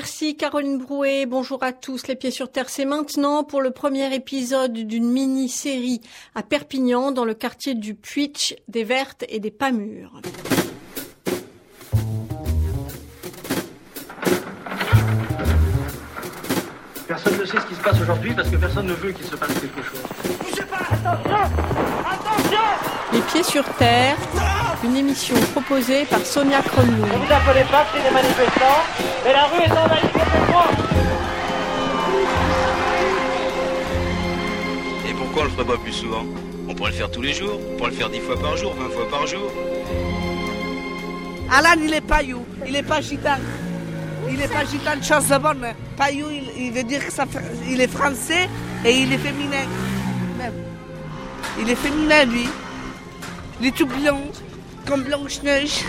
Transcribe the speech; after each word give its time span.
Merci 0.00 0.36
Caroline 0.36 0.78
Brouet, 0.78 1.26
bonjour 1.26 1.64
à 1.64 1.72
tous. 1.72 2.06
Les 2.06 2.14
pieds 2.14 2.30
sur 2.30 2.52
terre, 2.52 2.68
c'est 2.68 2.84
maintenant 2.84 3.42
pour 3.42 3.60
le 3.60 3.72
premier 3.72 4.14
épisode 4.14 4.72
d'une 4.72 5.10
mini-série 5.10 6.00
à 6.36 6.44
Perpignan 6.44 7.10
dans 7.10 7.24
le 7.24 7.34
quartier 7.34 7.74
du 7.74 7.96
Puitch, 7.96 8.54
des 8.68 8.84
Vertes 8.84 9.24
et 9.28 9.40
des 9.40 9.50
Pas 9.50 9.72
Mûres. 9.72 10.20
Personne 17.08 17.36
ne 17.36 17.44
sait 17.44 17.58
ce 17.58 17.66
qui 17.66 17.74
se 17.74 17.82
passe 17.82 18.00
aujourd'hui 18.00 18.32
parce 18.34 18.50
que 18.50 18.56
personne 18.56 18.86
ne 18.86 18.94
veut 18.94 19.10
qu'il 19.10 19.26
se 19.26 19.34
passe 19.34 19.52
quelque 19.54 19.82
chose. 19.82 20.38
Bougez 20.38 20.62
pas 20.62 20.76
Attention 20.92 21.34
Attention 22.06 22.87
Les 23.12 23.20
pieds 23.20 23.42
sur 23.42 23.64
terre, 23.76 24.16
une 24.84 24.96
émission 24.96 25.34
proposée 25.52 26.04
par 26.04 26.20
Sonia 26.24 26.58
Ne 26.58 26.68
Kronlund. 26.68 26.98
vous 27.06 27.32
appelez 27.32 27.64
pas 27.64 27.86
c'est 27.94 28.02
des 28.02 28.10
manifestants, 28.10 28.82
mais 29.24 29.32
la 29.32 29.44
rue 29.46 29.62
est 29.62 29.70
envahie 29.72 30.52
moi 30.52 30.66
Et 35.08 35.14
pourquoi 35.14 35.42
on 35.42 35.44
le 35.46 35.50
ferait 35.50 35.64
pas 35.64 35.76
plus 35.78 35.92
souvent? 35.92 36.24
On 36.68 36.74
pourrait 36.74 36.90
le 36.90 36.96
faire 36.96 37.10
tous 37.10 37.22
les 37.22 37.32
jours, 37.32 37.58
on 37.72 37.76
pourrait 37.78 37.90
le 37.90 37.96
faire 37.96 38.10
10 38.10 38.20
fois 38.20 38.38
par 38.38 38.56
jour, 38.58 38.74
20 38.74 38.88
fois 38.90 39.08
par 39.10 39.26
jour. 39.26 39.50
Alan, 41.50 41.80
il 41.82 41.94
est 41.94 42.02
paillou, 42.02 42.44
il 42.66 42.76
est 42.76 42.82
pas 42.82 43.00
gitan. 43.00 43.38
Il 44.30 44.38
est 44.42 44.48
pas 44.52 44.66
gitan, 44.66 45.02
chance 45.02 45.28
de 45.28 45.38
bonne. 45.38 45.66
Paillou, 45.96 46.26
il, 46.30 46.66
il 46.66 46.72
veut 46.72 46.82
dire 46.82 47.04
que 47.06 47.10
ça, 47.10 47.24
fait- 47.24 47.40
il 47.66 47.80
est 47.80 47.88
français 47.88 48.50
et 48.84 48.92
il 48.92 49.10
est 49.10 49.16
féminin. 49.18 49.64
Même. 50.36 50.52
Il 51.58 51.70
est 51.70 51.74
féminin, 51.74 52.24
lui. 52.26 52.46
Il 53.60 53.66
est 53.66 53.74
tout 53.76 53.86
blanc, 53.86 54.20
comme 54.86 55.02
Blanche-Neige. 55.02 55.84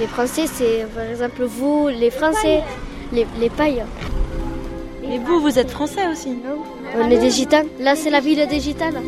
Les 0.00 0.06
Français, 0.06 0.46
c'est 0.46 0.86
par 0.94 1.04
exemple 1.04 1.42
vous, 1.44 1.88
les 1.88 2.10
Français, 2.10 2.62
les, 3.12 3.26
les 3.40 3.50
pailles. 3.50 3.84
Et 5.02 5.18
vous, 5.18 5.40
vous 5.40 5.58
êtes 5.58 5.70
français 5.70 6.06
aussi 6.06 6.30
Non 6.30 6.62
On 6.96 7.10
est 7.10 7.18
des 7.18 7.30
gitans. 7.30 7.64
Là, 7.80 7.96
c'est 7.96 8.10
la 8.10 8.20
ville 8.20 8.46
des 8.46 8.60
gitanes. 8.60 9.02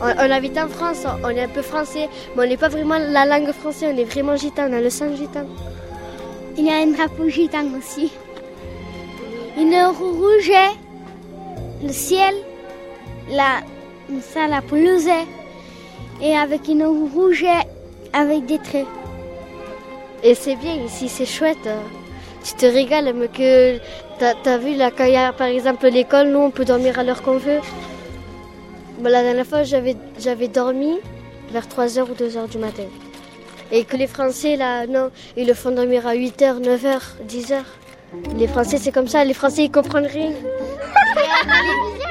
On, 0.00 0.06
on 0.06 0.30
habite 0.30 0.58
en 0.58 0.68
France, 0.68 1.06
on 1.22 1.28
est 1.28 1.42
un 1.42 1.48
peu 1.48 1.62
français, 1.62 2.08
mais 2.34 2.44
on 2.44 2.48
n'est 2.48 2.56
pas 2.56 2.68
vraiment 2.68 2.98
la 2.98 3.26
langue 3.26 3.52
française, 3.52 3.92
on 3.94 3.96
est 3.98 4.04
vraiment 4.04 4.34
gitan, 4.36 4.66
on 4.68 4.72
a 4.72 4.80
le 4.80 4.90
sang 4.90 5.14
gitan. 5.14 5.46
Il 6.56 6.66
y 6.66 6.70
a 6.70 6.76
un 6.76 6.88
drapeau 6.88 7.28
gitan 7.28 7.66
aussi. 7.78 8.10
Une 9.56 9.74
roue 9.96 10.12
rouge, 10.12 10.50
le 11.82 11.92
ciel, 11.92 12.34
la, 13.30 13.60
ça, 14.20 14.48
la 14.48 14.62
pelouse, 14.62 15.08
et 16.24 16.34
avec 16.34 16.68
une 16.68 16.84
rouge 16.84 17.44
avec 18.14 18.46
des 18.46 18.58
traits. 18.58 18.86
Et 20.22 20.34
c'est 20.34 20.56
bien 20.56 20.74
ici, 20.74 21.08
c'est 21.08 21.26
chouette. 21.26 21.68
Tu 22.42 22.54
te 22.54 22.64
régales, 22.64 23.12
mais 23.14 23.28
que 23.28 23.78
t'as 24.18 24.34
as 24.46 24.58
vu 24.58 24.74
là, 24.74 24.90
quand 24.90 25.04
il 25.04 25.12
y 25.12 25.16
a 25.16 25.32
par 25.32 25.48
exemple 25.48 25.86
l'école, 25.88 26.28
nous 26.28 26.38
on 26.38 26.50
peut 26.50 26.64
dormir 26.64 26.98
à 26.98 27.04
l'heure 27.04 27.22
qu'on 27.22 27.36
veut. 27.36 27.60
Bon, 29.00 29.10
la 29.10 29.22
dernière 29.22 29.46
fois, 29.46 29.64
j'avais 29.64 29.96
j'avais 30.18 30.48
dormi 30.48 30.98
vers 31.52 31.66
3h 31.66 32.02
ou 32.02 32.14
2h 32.14 32.48
du 32.48 32.58
matin. 32.58 32.88
Et 33.70 33.84
que 33.84 33.96
les 33.96 34.06
Français, 34.06 34.56
là, 34.56 34.86
non, 34.86 35.10
ils 35.36 35.46
le 35.46 35.54
font 35.54 35.72
dormir 35.72 36.06
à 36.06 36.14
8h, 36.14 36.62
9h, 36.62 37.00
10h. 37.28 37.56
Les 38.38 38.46
Français, 38.46 38.78
c'est 38.78 38.92
comme 38.92 39.08
ça, 39.08 39.24
les 39.24 39.34
Français, 39.34 39.64
ils 39.64 39.70
comprennent 39.70 40.06
rien. 40.06 40.32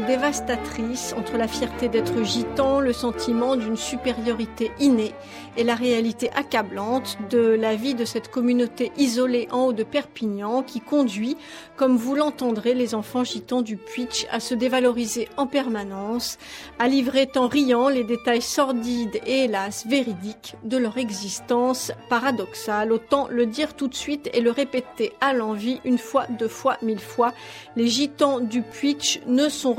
dévastatrice 0.00 1.14
entre 1.16 1.36
la 1.36 1.48
fierté 1.48 1.88
d'être 1.88 2.22
gitan, 2.22 2.80
le 2.80 2.92
sentiment 2.92 3.56
d'une 3.56 3.76
supériorité 3.76 4.70
innée 4.80 5.14
et 5.56 5.64
la 5.64 5.74
réalité 5.74 6.30
accablante 6.34 7.18
de 7.30 7.40
la 7.40 7.74
vie 7.74 7.94
de 7.94 8.04
cette 8.04 8.30
communauté 8.30 8.92
isolée 8.96 9.48
en 9.50 9.66
haut 9.66 9.72
de 9.72 9.82
Perpignan 9.82 10.62
qui 10.62 10.80
conduit, 10.80 11.36
comme 11.76 11.96
vous 11.96 12.14
l'entendrez, 12.14 12.74
les 12.74 12.94
enfants 12.94 13.24
gitans 13.24 13.62
du 13.62 13.76
Puitch 13.76 14.26
à 14.30 14.40
se 14.40 14.54
dévaloriser 14.54 15.28
en 15.36 15.46
permanence, 15.46 16.38
à 16.78 16.88
livrer 16.88 17.28
en 17.36 17.48
riant 17.48 17.88
les 17.88 18.04
détails 18.04 18.42
sordides 18.42 19.20
et 19.26 19.44
hélas 19.44 19.86
véridiques 19.86 20.56
de 20.64 20.76
leur 20.76 20.98
existence 20.98 21.92
paradoxale. 22.08 22.92
Autant 22.92 23.28
le 23.28 23.46
dire 23.46 23.74
tout 23.74 23.88
de 23.88 23.94
suite 23.94 24.30
et 24.32 24.40
le 24.40 24.50
répéter 24.50 25.12
à 25.20 25.32
l'envi 25.32 25.80
une 25.84 25.98
fois, 25.98 26.26
deux 26.38 26.48
fois, 26.48 26.78
mille 26.82 27.00
fois. 27.00 27.32
Les 27.76 27.88
gitans 27.88 28.40
du 28.40 28.62
Puitch 28.62 29.20
ne 29.26 29.48
sont 29.48 29.72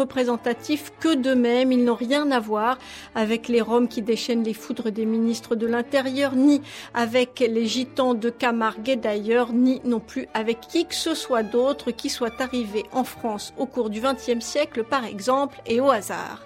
que 0.99 1.15
d'eux-mêmes. 1.15 1.71
Ils 1.71 1.83
n'ont 1.83 1.95
rien 1.95 2.31
à 2.31 2.39
voir 2.39 2.77
avec 3.15 3.47
les 3.47 3.61
Roms 3.61 3.87
qui 3.87 4.01
déchaînent 4.01 4.43
les 4.43 4.53
foudres 4.53 4.91
des 4.91 5.05
ministres 5.05 5.55
de 5.55 5.67
l'Intérieur, 5.67 6.35
ni 6.35 6.61
avec 6.93 7.39
les 7.39 7.65
gitans 7.65 8.13
de 8.13 8.29
Camargue 8.29 8.99
d'ailleurs, 8.99 9.53
ni 9.53 9.81
non 9.83 9.99
plus 9.99 10.27
avec 10.33 10.61
qui 10.61 10.85
que 10.85 10.95
ce 10.95 11.13
soit 11.13 11.43
d'autre 11.43 11.91
qui 11.91 12.09
soit 12.09 12.41
arrivé 12.41 12.85
en 12.91 13.03
France 13.03 13.53
au 13.57 13.65
cours 13.65 13.89
du 13.89 14.01
XXe 14.01 14.43
siècle, 14.43 14.83
par 14.83 15.05
exemple, 15.05 15.61
et 15.65 15.79
au 15.79 15.89
hasard. 15.89 16.43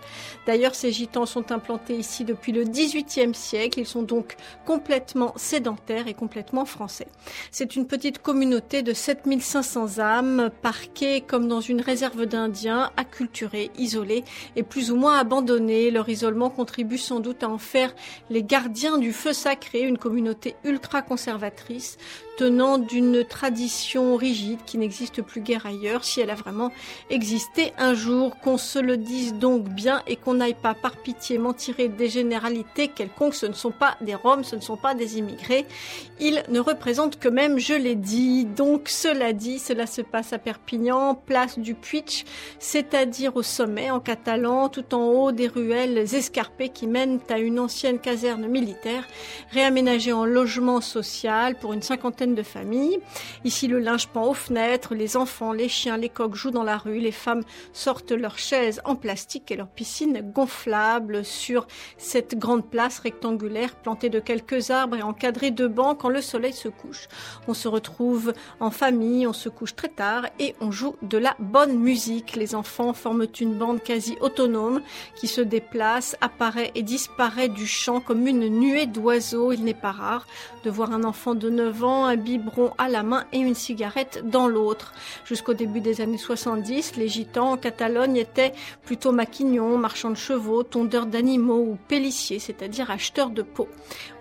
D'ailleurs, 0.47 0.75
ces 0.75 0.93
gitans 0.93 1.25
sont 1.25 1.51
implantés 1.51 1.97
ici 1.97 2.23
depuis 2.23 2.53
le 2.53 2.63
XVIIIe 2.63 3.35
siècle. 3.35 3.81
Ils 3.81 3.85
sont 3.85 4.01
donc 4.01 4.37
complètement 4.65 5.33
sédentaires 5.35 6.07
et 6.07 6.13
complètement 6.13 6.63
français. 6.63 7.07
C'est 7.51 7.75
une 7.75 7.85
petite 7.85 8.19
communauté 8.19 8.81
de 8.81 8.93
7500 8.93 9.99
âmes, 9.99 10.49
parquées 10.61 11.19
comme 11.19 11.49
dans 11.49 11.59
une 11.59 11.81
réserve 11.81 12.25
d'Indiens, 12.25 12.91
isolées 13.77 14.23
et 14.55 14.63
plus 14.63 14.91
ou 14.91 14.95
moins 14.95 15.17
abandonnées. 15.17 15.91
Leur 15.91 16.09
isolement 16.09 16.49
contribue 16.49 16.97
sans 16.97 17.19
doute 17.19 17.43
à 17.43 17.49
en 17.49 17.57
faire 17.57 17.93
les 18.29 18.43
gardiens 18.43 18.97
du 18.97 19.13
feu 19.13 19.33
sacré, 19.33 19.81
une 19.81 19.97
communauté 19.97 20.55
ultra 20.63 21.01
conservatrice, 21.01 21.97
tenant 22.37 22.77
d'une 22.77 23.25
tradition 23.25 24.15
rigide 24.15 24.59
qui 24.65 24.77
n'existe 24.77 25.21
plus 25.21 25.41
guère 25.41 25.65
ailleurs, 25.65 26.03
si 26.03 26.21
elle 26.21 26.29
a 26.29 26.35
vraiment 26.35 26.71
existé 27.09 27.73
un 27.77 27.93
jour. 27.93 28.37
Qu'on 28.39 28.57
se 28.57 28.79
le 28.79 28.95
dise 28.95 29.33
donc 29.33 29.67
bien 29.69 30.03
et 30.07 30.15
qu'on 30.15 30.35
n'aille 30.35 30.53
pas 30.53 30.75
par 30.75 30.95
pitié 30.95 31.37
m'en 31.37 31.53
tirer 31.53 31.89
des 31.89 32.07
généralités 32.07 32.87
quelconques. 32.87 33.33
Ce 33.35 33.45
ne 33.45 33.53
sont 33.53 33.71
pas 33.71 33.97
des 34.01 34.15
Roms, 34.15 34.43
ce 34.43 34.55
ne 34.55 34.61
sont 34.61 34.77
pas 34.77 34.93
des 34.93 35.17
immigrés. 35.17 35.65
Ils 36.19 36.43
ne 36.49 36.59
représentent 36.59 37.19
que 37.19 37.27
même, 37.27 37.59
je 37.59 37.73
l'ai 37.73 37.95
dit. 37.95 38.45
Donc, 38.45 38.87
cela 38.87 39.33
dit, 39.33 39.59
cela 39.59 39.87
se 39.87 40.01
passe 40.01 40.31
à 40.31 40.37
Perpignan, 40.37 41.15
place 41.15 41.57
du 41.57 41.73
Puitch, 41.73 42.23
c'est-à-dire 42.59 43.35
au 43.35 43.43
sommet, 43.43 43.89
en 43.89 43.99
catalan, 43.99 44.69
tout 44.69 44.93
en 44.93 45.05
haut 45.05 45.31
des 45.31 45.47
ruelles 45.47 45.97
escarpées 46.13 46.69
qui 46.69 46.85
mènent 46.85 47.19
à 47.29 47.39
une 47.39 47.59
ancienne 47.59 47.99
caserne 47.99 48.47
militaire 48.47 49.07
réaménagée 49.51 50.13
en 50.13 50.25
logement 50.25 50.81
social 50.81 51.55
pour 51.55 51.73
une 51.73 51.81
cinquantaine 51.81 52.26
de 52.35 52.43
familles. 52.43 52.99
Ici, 53.43 53.67
le 53.67 53.79
linge 53.79 54.07
pend 54.07 54.27
aux 54.27 54.33
fenêtres, 54.33 54.95
les 54.95 55.17
enfants, 55.17 55.51
les 55.51 55.69
chiens, 55.69 55.97
les 55.97 56.09
coqs 56.09 56.35
jouent 56.35 56.51
dans 56.51 56.63
la 56.63 56.77
rue, 56.77 56.99
les 56.99 57.11
femmes 57.11 57.43
sortent 57.73 58.11
leurs 58.11 58.37
chaises 58.37 58.81
en 58.85 58.95
plastique 58.95 59.51
et 59.51 59.55
leurs 59.55 59.67
piscines 59.67 60.21
gonflables 60.33 61.23
sur 61.23 61.67
cette 61.97 62.37
grande 62.37 62.69
place 62.69 62.99
rectangulaire 62.99 63.75
plantée 63.75 64.09
de 64.09 64.19
quelques 64.19 64.71
arbres 64.71 64.97
et 64.97 65.03
encadrée 65.03 65.51
de 65.51 65.67
bancs 65.67 65.97
quand 65.99 66.09
le 66.09 66.21
soleil 66.21 66.53
se 66.53 66.67
couche. 66.69 67.07
On 67.47 67.53
se 67.53 67.67
retrouve 67.67 68.33
en 68.59 68.71
famille, 68.71 69.27
on 69.27 69.33
se 69.33 69.49
couche 69.49 69.75
très 69.75 69.89
tard 69.89 70.25
et 70.39 70.55
on 70.61 70.71
joue 70.71 70.95
de 71.01 71.17
la 71.17 71.35
bonne 71.39 71.77
musique. 71.77 72.35
Les 72.35 72.55
enfants 72.55 72.93
forment 72.93 73.27
une 73.39 73.53
bande 73.53 73.81
quasi 73.81 74.17
autonome 74.21 74.81
qui 75.15 75.27
se 75.27 75.41
déplace, 75.41 76.15
apparaît 76.21 76.71
et 76.75 76.83
disparaît 76.83 77.49
du 77.49 77.67
champ 77.67 77.99
comme 77.99 78.27
une 78.27 78.47
nuée 78.47 78.85
d'oiseaux. 78.85 79.51
Il 79.51 79.63
n'est 79.63 79.73
pas 79.73 79.91
rare 79.91 80.27
de 80.63 80.69
voir 80.69 80.91
un 80.91 81.03
enfant 81.03 81.35
de 81.35 81.49
9 81.49 81.83
ans, 81.83 82.16
biberon 82.17 82.71
à 82.77 82.89
la 82.89 83.03
main 83.03 83.25
et 83.31 83.39
une 83.39 83.55
cigarette 83.55 84.23
dans 84.25 84.47
l'autre. 84.47 84.93
Jusqu'au 85.25 85.53
début 85.53 85.81
des 85.81 86.01
années 86.01 86.17
70, 86.17 86.95
les 86.97 87.07
gitans 87.07 87.51
en 87.51 87.57
Catalogne 87.57 88.17
étaient 88.17 88.53
plutôt 88.83 89.11
maquignons, 89.11 89.77
marchands 89.77 90.09
de 90.09 90.15
chevaux, 90.15 90.63
tondeurs 90.63 91.05
d'animaux 91.05 91.59
ou 91.59 91.77
pellissiers, 91.87 92.39
c'est-à-dire 92.39 92.91
acheteurs 92.91 93.29
de 93.29 93.41
peau. 93.41 93.67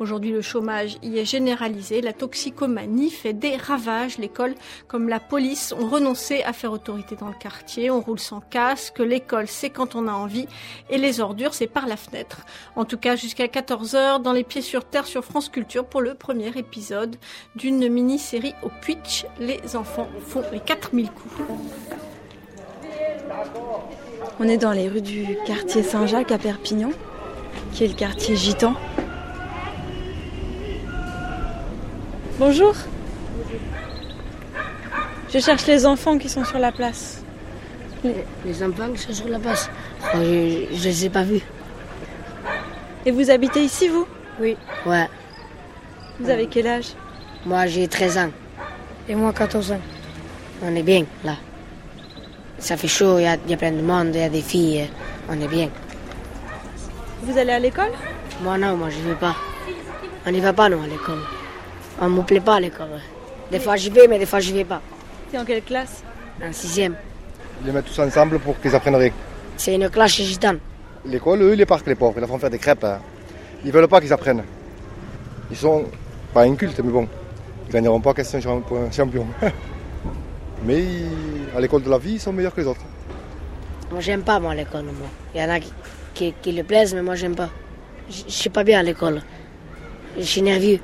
Aujourd'hui, 0.00 0.30
le 0.30 0.42
chômage 0.42 0.98
y 1.02 1.18
est 1.18 1.24
généralisé, 1.24 2.00
la 2.00 2.12
toxicomanie 2.12 3.10
fait 3.10 3.32
des 3.32 3.56
ravages. 3.56 4.18
L'école, 4.18 4.54
comme 4.88 5.08
la 5.08 5.20
police, 5.20 5.72
ont 5.72 5.88
renoncé 5.88 6.42
à 6.42 6.52
faire 6.52 6.72
autorité 6.72 7.16
dans 7.16 7.28
le 7.28 7.34
quartier. 7.34 7.90
On 7.90 8.00
roule 8.00 8.18
sans 8.18 8.40
casque, 8.40 8.98
l'école, 8.98 9.48
c'est 9.48 9.70
quand 9.70 9.94
on 9.94 10.08
a 10.08 10.12
envie, 10.12 10.46
et 10.90 10.98
les 10.98 11.20
ordures, 11.20 11.54
c'est 11.54 11.66
par 11.66 11.86
la 11.86 11.96
fenêtre. 11.96 12.40
En 12.74 12.84
tout 12.84 12.98
cas, 12.98 13.16
jusqu'à 13.16 13.46
14h, 13.46 14.22
dans 14.22 14.32
les 14.32 14.44
pieds 14.44 14.62
sur 14.62 14.84
terre 14.84 15.06
sur 15.06 15.24
France 15.24 15.48
Culture 15.48 15.86
pour 15.86 16.00
le 16.00 16.14
premier 16.14 16.48
épisode 16.56 17.16
d'une 17.54 17.85
mini-série 17.88 18.54
au 18.62 18.68
Puitch. 18.68 19.26
Les 19.38 19.76
enfants 19.76 20.08
font 20.26 20.42
les 20.52 20.60
4000 20.60 21.10
coups. 21.10 21.34
On 24.38 24.48
est 24.48 24.58
dans 24.58 24.72
les 24.72 24.88
rues 24.88 25.00
du 25.00 25.36
quartier 25.46 25.82
Saint-Jacques 25.82 26.32
à 26.32 26.38
Perpignan, 26.38 26.90
qui 27.72 27.84
est 27.84 27.88
le 27.88 27.94
quartier 27.94 28.36
gitan. 28.36 28.74
Bonjour. 32.38 32.74
Je 35.32 35.38
cherche 35.38 35.66
les 35.66 35.86
enfants 35.86 36.18
qui 36.18 36.28
sont 36.28 36.44
sur 36.44 36.58
la 36.58 36.70
place. 36.70 37.22
Les 38.44 38.62
enfants 38.62 38.92
qui 38.94 39.02
sont 39.02 39.12
sur 39.12 39.28
la 39.28 39.38
base, 39.38 39.70
oh, 40.02 40.18
je 40.18 40.18
ne 40.18 40.84
les 40.84 41.06
ai 41.06 41.10
pas 41.10 41.22
vus. 41.22 41.42
Et 43.06 43.10
vous 43.10 43.30
habitez 43.30 43.62
ici, 43.64 43.88
vous? 43.88 44.06
Oui. 44.38 44.56
Ouais. 44.84 45.08
Vous 46.20 46.28
avez 46.28 46.46
quel 46.46 46.66
âge? 46.66 46.94
Moi, 47.46 47.66
j'ai 47.66 47.86
13 47.88 48.18
ans. 48.18 48.30
Et 49.08 49.14
moi, 49.14 49.32
14 49.32 49.72
ans. 49.72 49.80
On 50.62 50.74
est 50.74 50.82
bien, 50.82 51.04
là. 51.24 51.36
Ça 52.58 52.76
fait 52.76 52.88
chaud, 52.88 53.18
il 53.18 53.22
y, 53.22 53.50
y 53.50 53.54
a 53.54 53.56
plein 53.56 53.70
de 53.72 53.82
monde, 53.82 54.08
il 54.14 54.20
y 54.20 54.24
a 54.24 54.28
des 54.28 54.40
filles. 54.42 54.88
On 55.28 55.40
est 55.40 55.46
bien. 55.48 55.68
Vous 57.22 57.38
allez 57.38 57.52
à 57.52 57.58
l'école? 57.58 57.92
Moi, 58.42 58.58
non, 58.58 58.76
moi, 58.76 58.88
je 58.90 58.98
ne 58.98 59.10
vais 59.10 59.14
pas. 59.14 59.36
On 60.26 60.30
n'y 60.30 60.40
va 60.40 60.52
pas, 60.52 60.68
nous, 60.68 60.82
à 60.82 60.86
l'école. 60.86 61.20
On 62.00 62.08
ne 62.08 62.16
me 62.16 62.22
plaît 62.22 62.40
pas 62.40 62.56
à 62.56 62.60
l'école. 62.60 63.00
Des 63.50 63.60
fois, 63.60 63.76
j'y 63.76 63.90
vais, 63.90 64.08
mais 64.08 64.18
des 64.18 64.26
fois, 64.26 64.40
je 64.40 64.50
ne 64.50 64.56
vais 64.56 64.64
pas. 64.64 64.80
T'es 65.30 65.38
en 65.38 65.44
quelle 65.44 65.62
classe? 65.62 66.02
En 66.44 66.52
sixième. 66.52 66.96
Ils 67.60 67.66
les 67.66 67.72
mettent 67.72 67.86
tous 67.86 67.98
ensemble 68.00 68.38
pour 68.40 68.58
qu'ils 68.60 68.74
apprennent 68.74 68.96
rien. 68.96 69.12
C'est 69.56 69.74
une 69.74 69.88
classe 69.88 70.12
gitane. 70.16 70.58
L'école, 71.04 71.42
eux, 71.42 71.52
ils 71.52 71.58
les 71.58 71.66
partent, 71.66 71.86
les 71.86 71.94
pauvres. 71.94 72.14
Ils 72.16 72.20
leur 72.20 72.28
font 72.28 72.38
faire 72.38 72.50
des 72.50 72.58
crêpes. 72.58 72.82
hein. 72.84 72.98
Ils 73.64 73.70
veulent 73.72 73.88
pas 73.88 74.00
qu'ils 74.00 74.12
apprennent. 74.12 74.42
Ils 75.50 75.56
sont 75.56 75.84
pas 76.34 76.42
incultes, 76.42 76.80
mais 76.82 76.90
bon. 76.90 77.08
Ils 77.68 77.72
gagneront 77.72 78.00
pas 78.00 78.14
question 78.14 78.60
pour 78.62 78.78
un 78.78 78.90
champion. 78.90 79.26
mais 80.64 80.84
à 81.56 81.60
l'école 81.60 81.82
de 81.82 81.90
la 81.90 81.98
vie, 81.98 82.12
ils 82.14 82.20
sont 82.20 82.32
meilleurs 82.32 82.54
que 82.54 82.60
les 82.60 82.66
autres. 82.66 82.80
Moi, 83.90 84.00
j'aime 84.00 84.22
pas, 84.22 84.40
moi, 84.40 84.54
l'école, 84.54 84.84
moi. 84.84 85.08
Il 85.34 85.40
y 85.40 85.44
en 85.44 85.50
a 85.50 85.60
qui, 85.60 85.72
qui, 86.14 86.34
qui 86.42 86.52
le 86.52 86.62
plaisent, 86.64 86.94
mais 86.94 87.02
moi, 87.02 87.14
j'aime 87.14 87.34
pas. 87.34 87.50
Je 88.08 88.22
suis 88.28 88.50
pas 88.50 88.64
bien 88.64 88.80
à 88.80 88.82
l'école. 88.82 89.22
Je 90.16 90.22
suis 90.22 90.42
nerveux. 90.42 90.78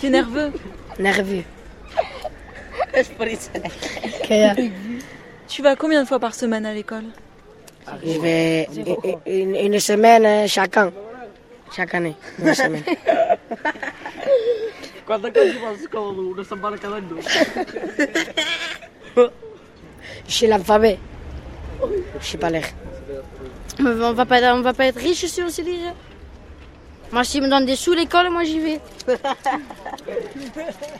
T'es 0.00 0.10
nerveux? 0.10 0.52
Nerveux. 0.98 1.42
Tu 5.48 5.62
vas 5.62 5.76
combien 5.76 6.02
de 6.02 6.08
fois 6.08 6.18
par 6.18 6.34
semaine 6.34 6.66
à 6.66 6.74
l'école? 6.74 7.04
Je 8.04 8.18
vais 8.20 8.68
une, 9.26 9.54
une- 9.54 9.78
semaine 9.78 10.48
chaque 10.48 10.76
an. 10.76 10.90
Chaque 11.74 11.94
année, 11.94 12.16
une 12.40 12.52
semaine. 12.54 12.82
O 15.16 16.44
samba 16.44 16.76
cada 16.78 17.00
Je 19.16 20.32
suis 20.32 20.46
l'alphabet. 20.46 20.98
Je 22.20 22.26
sais 22.26 22.38
pas. 22.38 22.50
Mais 22.50 22.62
on 23.80 24.12
va 24.12 24.26
pas, 24.26 24.54
on 24.54 24.60
va 24.62 24.72
pas 24.72 24.86
être 24.86 24.98
riche 24.98 25.24
si 25.26 25.42
on 25.42 25.48
sait 25.48 25.62
lire. 25.62 25.94
Moi, 27.12 27.24
s'ils 27.24 27.42
me 27.42 27.48
donnent 27.48 27.66
des 27.66 27.76
sous 27.76 27.92
l'école, 27.92 28.30
moi 28.30 28.44
j'y 28.44 28.58
vais. 28.58 28.80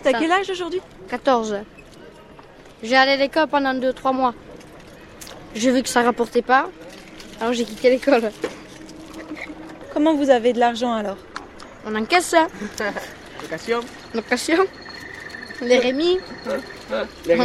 T'as 0.02 0.12
quel 0.12 0.30
âge 0.30 0.50
aujourd'hui? 0.50 0.80
14. 1.08 1.58
J'ai 2.82 2.96
allé 2.96 3.12
à 3.12 3.16
l'école 3.16 3.48
pendant 3.48 3.74
2-3 3.74 4.14
mois. 4.14 4.34
J'ai 5.54 5.72
vu 5.72 5.82
que 5.82 5.88
ça 5.88 6.02
rapportait 6.02 6.42
pas, 6.42 6.68
alors 7.40 7.52
j'ai 7.54 7.64
quitté 7.64 7.90
l'école. 7.90 8.30
Comment 9.92 10.14
vous 10.14 10.30
avez 10.30 10.52
de 10.52 10.60
l'argent 10.60 10.92
alors? 10.92 11.16
On 11.86 11.94
encaisse 11.94 12.26
ça. 12.26 12.46
Location 13.46 13.80
Location. 14.12 14.66
Les 15.62 15.78
rémis. 15.78 16.18
Les. 17.26 17.36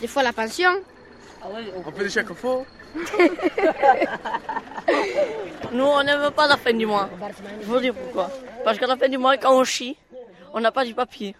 Des 0.00 0.06
fois 0.06 0.22
la 0.22 0.32
pension. 0.34 0.70
On 1.42 1.90
fait 1.92 2.04
des 2.04 2.10
chèques 2.10 2.32
faux 2.34 2.66
Nous, 5.72 5.84
on 5.84 6.02
n'aime 6.04 6.30
pas 6.30 6.46
la 6.46 6.56
fin 6.58 6.72
du 6.74 6.86
mois. 6.86 7.08
Je 7.60 7.66
vous 7.66 7.80
dire 7.80 7.94
pourquoi. 7.94 8.30
Parce 8.64 8.78
qu'à 8.78 8.86
la 8.86 8.96
fin 8.96 9.08
du 9.08 9.18
mois, 9.18 9.36
quand 9.38 9.58
on 9.58 9.64
chie, 9.64 9.96
on 10.52 10.60
n'a 10.60 10.70
pas 10.70 10.84
du 10.84 10.94
papier. 10.94 11.34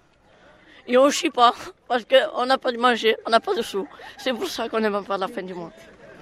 Et 0.86 0.96
on 0.98 1.10
chie 1.10 1.30
pas 1.30 1.54
parce 1.86 2.04
qu'on 2.04 2.46
n'a 2.46 2.58
pas 2.58 2.72
de 2.72 2.78
manger, 2.78 3.16
on 3.26 3.30
n'a 3.30 3.40
pas 3.40 3.54
de 3.54 3.62
sous. 3.62 3.86
C'est 4.18 4.32
pour 4.32 4.48
ça 4.48 4.68
qu'on 4.68 4.80
n'aime 4.80 5.04
pas 5.04 5.18
la 5.18 5.28
fin 5.28 5.42
du 5.42 5.54
mois. 5.54 5.72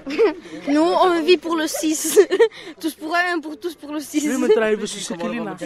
Nous, 0.68 0.80
on 0.80 1.20
vit 1.22 1.36
pour 1.36 1.56
le 1.56 1.66
6. 1.66 2.18
tous 2.80 2.94
pour 2.94 3.14
un, 3.14 3.40
pour 3.40 3.58
tous 3.58 3.74
pour 3.74 3.92
le 3.92 4.00
6. 4.00 4.26
Lui, 4.26 4.36
maintenant, 4.38 4.66
il 4.68 4.76
veut 4.76 4.86
sucer 4.86 5.16
Kelina. 5.16 5.56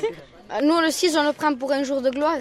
Nous, 0.62 0.80
le 0.80 0.90
6, 0.90 1.16
on 1.16 1.24
le 1.24 1.32
prend 1.32 1.54
pour 1.54 1.72
un 1.72 1.82
jour 1.82 2.00
de 2.00 2.10
gloire. 2.10 2.36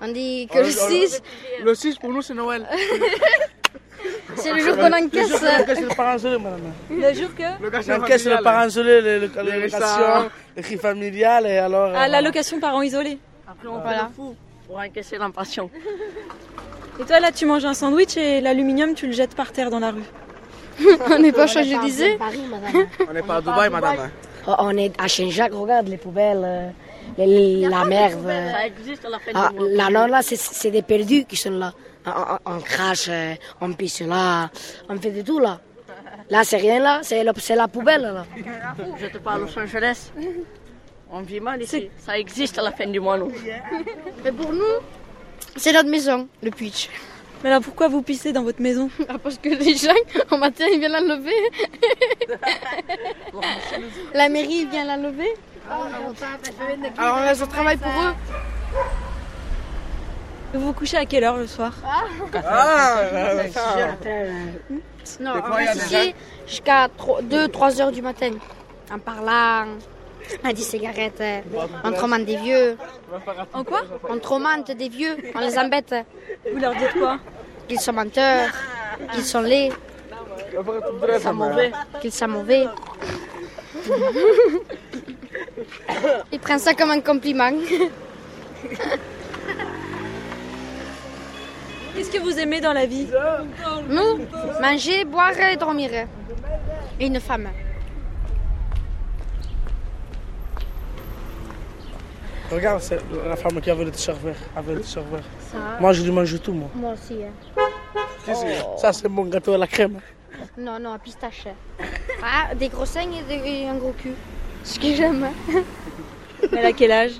On 0.00 0.08
dit 0.08 0.48
que 0.52 0.58
le 0.58 0.70
6, 0.70 1.22
Le 1.64 1.74
6 1.74 1.96
pour 1.96 2.10
nous, 2.10 2.22
c'est 2.22 2.34
Noël. 2.34 2.66
c'est 4.36 4.52
le 4.52 4.60
jour 4.60 4.76
qu'on 4.76 4.92
encaisse. 4.92 5.30
Le 5.32 5.94
parent 5.96 6.16
isolé, 6.16 6.38
madame. 6.38 6.72
Le 6.90 7.14
jour 7.14 7.30
que? 7.34 7.90
On 7.90 8.02
encaisse 8.02 8.26
le 8.26 8.42
parent 8.42 8.66
isolé, 8.68 9.00
le- 9.00 9.18
le- 9.26 9.42
les 9.50 9.60
locations, 9.62 10.30
les 10.56 10.62
cris 10.62 10.76
familiales, 10.76 11.46
et 11.46 11.58
alors. 11.58 11.92
Ah, 11.94 12.04
euh, 12.04 12.08
l'allocation 12.08 12.60
parents 12.60 12.82
isolés. 12.82 13.18
Après, 13.46 13.66
on 13.68 13.80
Voilà. 13.80 14.10
fou 14.14 14.36
pour 14.66 14.78
encaisser 14.78 15.18
l'impatient. 15.18 15.68
Et 17.00 17.04
toi 17.04 17.20
là, 17.20 17.32
tu 17.32 17.46
manges 17.46 17.64
un 17.64 17.74
sandwich 17.74 18.16
et 18.16 18.40
l'aluminium, 18.40 18.94
tu 18.94 19.06
le 19.06 19.12
jettes 19.12 19.34
par 19.34 19.50
terre 19.52 19.70
dans 19.70 19.78
la 19.80 19.90
rue. 19.92 20.02
on 21.10 21.18
n'est 21.18 21.32
pas 21.32 21.46
d'idée. 21.46 22.18
On 23.08 23.12
n'est 23.12 23.22
pas 23.22 23.36
à 23.36 23.40
Dubaï, 23.40 23.70
madame. 23.70 24.10
Oh, 24.46 24.54
On 24.58 24.76
est 24.76 24.92
à 25.00 25.08
Saint-Jacques, 25.08 25.52
regarde 25.52 25.88
les 25.88 25.96
poubelles, 25.98 26.42
euh, 26.44 26.70
les- 27.18 27.68
la 27.68 27.84
merde. 27.84 28.26
Ça 28.26 28.66
existe 28.66 29.04
à 29.04 29.10
la 29.10 29.18
fin 29.18 29.30
Ah, 29.34 29.48
du 29.50 29.58
mois. 29.58 29.68
là, 29.70 29.90
non, 29.90 30.06
là, 30.06 30.22
c'est- 30.22 30.36
c'est 30.40 30.70
des 30.70 30.82
perdus 30.82 31.24
qui 31.24 31.36
sont 31.36 31.50
là. 31.50 31.72
On, 32.06 32.10
on- 32.10 32.56
on 32.56 32.60
crache, 32.60 33.08
euh, 33.10 33.34
on 33.60 33.72
pisse 33.74 34.00
là, 34.00 34.48
on 34.88 34.96
fait 34.98 35.10
de 35.10 35.22
tout 35.22 35.38
là. 35.38 35.60
Là, 36.30 36.44
c'est 36.44 36.56
rien 36.58 36.78
là, 36.80 37.00
c'est 37.02 37.22
le- 37.24 37.32
c'est 37.38 37.56
la 37.56 37.68
poubelle 37.68 38.02
là. 38.02 38.24
Je 39.00 39.06
te 39.06 39.18
parle 39.18 39.42
à 39.42 39.44
Los 39.46 39.58
Angeles. 39.58 40.10
On 41.10 41.20
vit 41.22 41.40
mal 41.40 41.60
ici. 41.62 41.90
Ça 41.98 42.18
existe 42.18 42.58
à 42.58 42.62
la 42.62 42.70
fin 42.72 42.86
du 42.86 43.00
mois, 43.00 43.18
nous. 43.18 43.32
Mais 44.24 44.32
pour 44.32 44.52
nous, 44.52 44.76
c'est 45.56 45.72
notre 45.72 45.88
maison, 45.88 46.28
le 46.42 46.50
pitch. 46.50 46.88
Mais 47.42 47.50
alors 47.50 47.62
pourquoi 47.62 47.88
vous 47.88 48.02
pissez 48.02 48.32
dans 48.32 48.42
votre 48.42 48.60
maison 48.60 48.90
Ah, 49.08 49.18
parce 49.22 49.38
que 49.38 49.48
les 49.48 49.76
gens, 49.76 49.92
au 50.30 50.36
matin, 50.36 50.64
ils 50.72 50.78
viennent 50.80 50.92
l'enlever. 50.92 51.30
La 54.14 54.28
mairie 54.28 54.66
vient 54.66 54.84
l'enlever. 54.84 55.28
Alors 56.98 57.18
on 57.18 57.24
laisse 57.24 57.40
le 57.40 57.46
travail 57.46 57.76
pour 57.76 57.90
eux. 57.90 58.14
Vous 60.54 60.60
vous 60.60 60.72
couchez 60.72 60.96
à 60.96 61.04
quelle 61.04 61.24
heure 61.24 61.36
le 61.36 61.46
soir 61.46 61.74
Non, 65.20 65.32
on 65.44 65.58
ici 65.58 66.14
jusqu'à 66.46 66.88
2-3 66.88 67.80
heures 67.82 67.92
du 67.92 68.00
matin. 68.02 68.30
En 68.90 68.98
parlant, 68.98 69.66
à 70.44 70.52
des 70.52 70.62
cigarettes, 70.62 71.20
euh, 71.20 71.40
on 71.84 71.92
tromante 71.92 72.24
des 72.24 72.36
vieux. 72.36 72.76
En 73.52 73.64
quoi 73.64 73.82
On 74.08 74.18
tromante 74.18 74.70
des 74.70 74.88
vieux, 74.88 75.16
on 75.34 75.40
les 75.40 75.58
embête. 75.58 75.94
Vous 76.52 76.60
leur 76.60 76.72
dites 76.74 76.92
quoi 76.98 77.18
Qu'ils 77.66 77.80
sont 77.80 77.92
menteurs, 77.92 78.50
qu'ils 79.12 79.24
sont 79.24 79.40
laids, 79.42 79.70
Qu'ils 80.50 81.20
sont 81.20 81.34
mauvais. 81.34 81.72
qu'ils 82.00 82.12
sont 82.12 82.28
mauvais. 82.28 82.66
Ils 86.32 86.40
prennent 86.40 86.58
ça 86.58 86.74
comme 86.74 86.90
un 86.90 87.00
compliment. 87.00 87.50
Qu'est-ce 91.94 92.10
que 92.10 92.18
vous 92.18 92.38
aimez 92.38 92.60
dans 92.60 92.72
la 92.72 92.86
vie 92.86 93.08
Nous, 93.88 94.18
manger, 94.60 95.04
boire 95.04 95.38
et 95.40 95.56
dormir. 95.56 95.90
Et 97.00 97.06
une 97.06 97.20
femme. 97.20 97.48
Regarde, 102.50 102.80
c'est 102.80 102.98
la 103.26 103.36
femme 103.36 103.60
qui 103.60 103.70
avait 103.70 103.84
le 103.84 103.90
t-shirt 103.90 104.18
vert. 104.22 104.34
Avait 104.56 104.74
le 104.74 104.80
t-shirt 104.80 105.04
vert. 105.10 105.22
Moi, 105.80 105.92
je 105.92 106.02
lui 106.02 106.10
mange 106.10 106.40
tout, 106.40 106.52
moi. 106.52 106.68
Moi 106.74 106.92
aussi. 106.94 107.16
Ça, 108.78 108.92
c'est 108.92 109.08
mon 109.08 109.24
gâteau 109.24 109.52
à 109.54 109.58
la 109.58 109.66
crème. 109.66 110.00
Non, 110.56 110.78
non, 110.78 110.92
à 110.92 110.98
pistache. 110.98 111.44
Ah, 112.22 112.54
des 112.54 112.68
gros 112.68 112.86
seins 112.86 113.02
et, 113.02 113.22
des- 113.28 113.48
et 113.48 113.68
un 113.68 113.74
gros 113.76 113.92
cul. 113.92 114.12
Ce 114.64 114.78
que 114.78 114.94
j'aime. 114.94 115.24
hein. 115.24 115.62
Elle 116.56 116.66
a 116.66 116.72
quel 116.72 116.92
âge? 116.92 117.12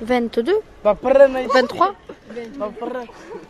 22 0.00 0.54
Va 0.84 0.94
prendre 0.94 1.18
23 1.52 1.94
Va 2.58 2.68
prendre. 2.70 3.00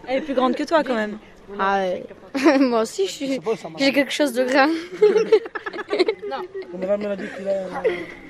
Elle 0.06 0.18
est 0.18 0.20
plus 0.22 0.34
grande 0.34 0.54
que 0.54 0.62
toi 0.64 0.82
quand 0.82 0.94
même. 0.94 1.18
Ah, 1.58 1.80
ouais. 1.80 2.04
Moi 2.58 2.82
aussi, 2.82 3.06
je 3.06 3.12
suis- 3.12 3.40
j'ai 3.78 3.92
quelque 3.92 4.12
chose 4.12 4.32
de 4.32 4.44
grand. 4.44 4.68
A. 6.32 6.42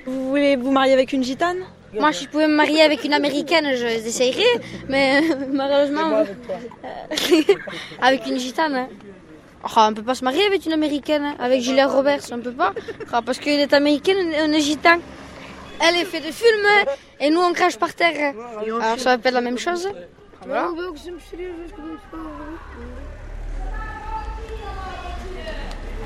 Vous 0.05 0.29
voulez 0.29 0.55
vous 0.55 0.71
marier 0.71 0.93
avec 0.93 1.11
une 1.13 1.23
gitane? 1.23 1.63
Moi, 1.93 2.13
si 2.13 2.25
je 2.25 2.29
pouvais 2.29 2.47
me 2.47 2.55
marier 2.55 2.81
avec 2.81 3.03
une 3.03 3.13
américaine, 3.13 3.65
je 3.75 3.85
essayerais. 3.85 4.43
Mais 4.87 5.21
euh, 5.23 5.35
malheureusement, 5.51 6.17
euh, 6.17 6.23
avec 8.01 8.25
une 8.27 8.37
gitane. 8.37 8.75
hein. 8.75 8.87
Oh, 9.63 9.67
on 9.77 9.93
peut 9.93 10.03
pas 10.03 10.15
se 10.15 10.23
marier 10.23 10.45
avec 10.45 10.65
une 10.65 10.73
américaine. 10.73 11.23
hein. 11.23 11.35
Avec 11.39 11.61
Julia 11.61 11.87
Roberts, 11.87 12.21
on 12.31 12.39
peut 12.39 12.51
pas. 12.53 12.73
Oh, 13.13 13.17
parce 13.25 13.39
qu'elle 13.39 13.59
est 13.59 13.73
américaine, 13.73 14.17
on 14.47 14.51
est 14.51 14.61
gitan. 14.61 14.99
Elle 15.81 15.95
est 15.95 16.05
fait 16.05 16.19
de 16.19 16.31
film 16.31 16.59
hein, 16.65 16.83
et 17.21 17.29
nous 17.29 17.39
on 17.41 17.53
crache 17.53 17.77
par 17.77 17.93
terre. 17.93 18.33
Alors 18.81 18.99
ça 18.99 19.11
va 19.11 19.17
pas 19.17 19.29
être 19.29 19.35
la 19.35 19.41
même 19.41 19.57
chose. 19.57 19.87
Voilà. 20.45 20.67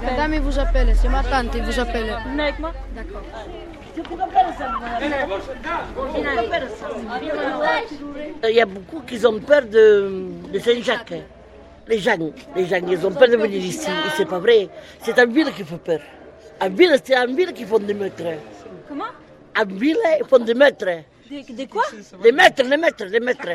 Madame, 0.04 0.34
elle 0.34 0.42
vous 0.42 0.60
appelle, 0.60 0.94
c'est 1.02 1.08
ma 1.08 1.24
tante, 1.24 1.56
elle 1.56 1.64
vous 1.64 1.80
appelle. 1.80 2.18
Moi 2.60 2.72
Il 8.50 8.56
y 8.56 8.62
a 8.62 8.66
beaucoup 8.66 9.02
qui 9.02 9.26
ont 9.26 9.40
peur 9.40 9.62
de, 9.66 10.26
de 10.52 10.60
Saint-Jacques. 10.60 11.14
les 11.88 12.00
gens, 12.00 12.18
les 12.56 12.66
gens, 12.66 12.80
ils 12.88 13.06
ont 13.06 13.12
peur 13.12 13.28
de 13.30 13.38
venir 13.38 13.60
ici. 13.64 13.90
Et 13.90 14.10
c'est 14.18 14.26
pas 14.26 14.40
vrai. 14.40 14.70
C'est 15.02 15.20
en 15.20 15.28
ville 15.28 15.52
qui 15.54 15.64
fait 15.64 15.78
peur. 15.78 16.00
En 16.62 16.70
ville, 16.70 16.96
c'est 17.04 17.18
en 17.18 17.28
ville 17.28 17.54
qu'ils 17.54 17.68
font 17.68 17.80
des 17.80 17.94
meurtres. 17.94 18.24
Comment? 18.88 19.06
En 19.60 19.66
ville, 19.66 19.98
ils 20.20 20.26
font 20.28 20.40
des 20.40 20.54
meurtres. 20.54 20.86
Des, 21.30 21.44
des 21.44 21.68
quoi? 21.68 21.84
Des 22.22 22.32
meurtres, 22.32 22.64
des 22.64 22.78
meurtres, 22.78 23.06
des 23.06 23.20
meurtres. 23.20 23.50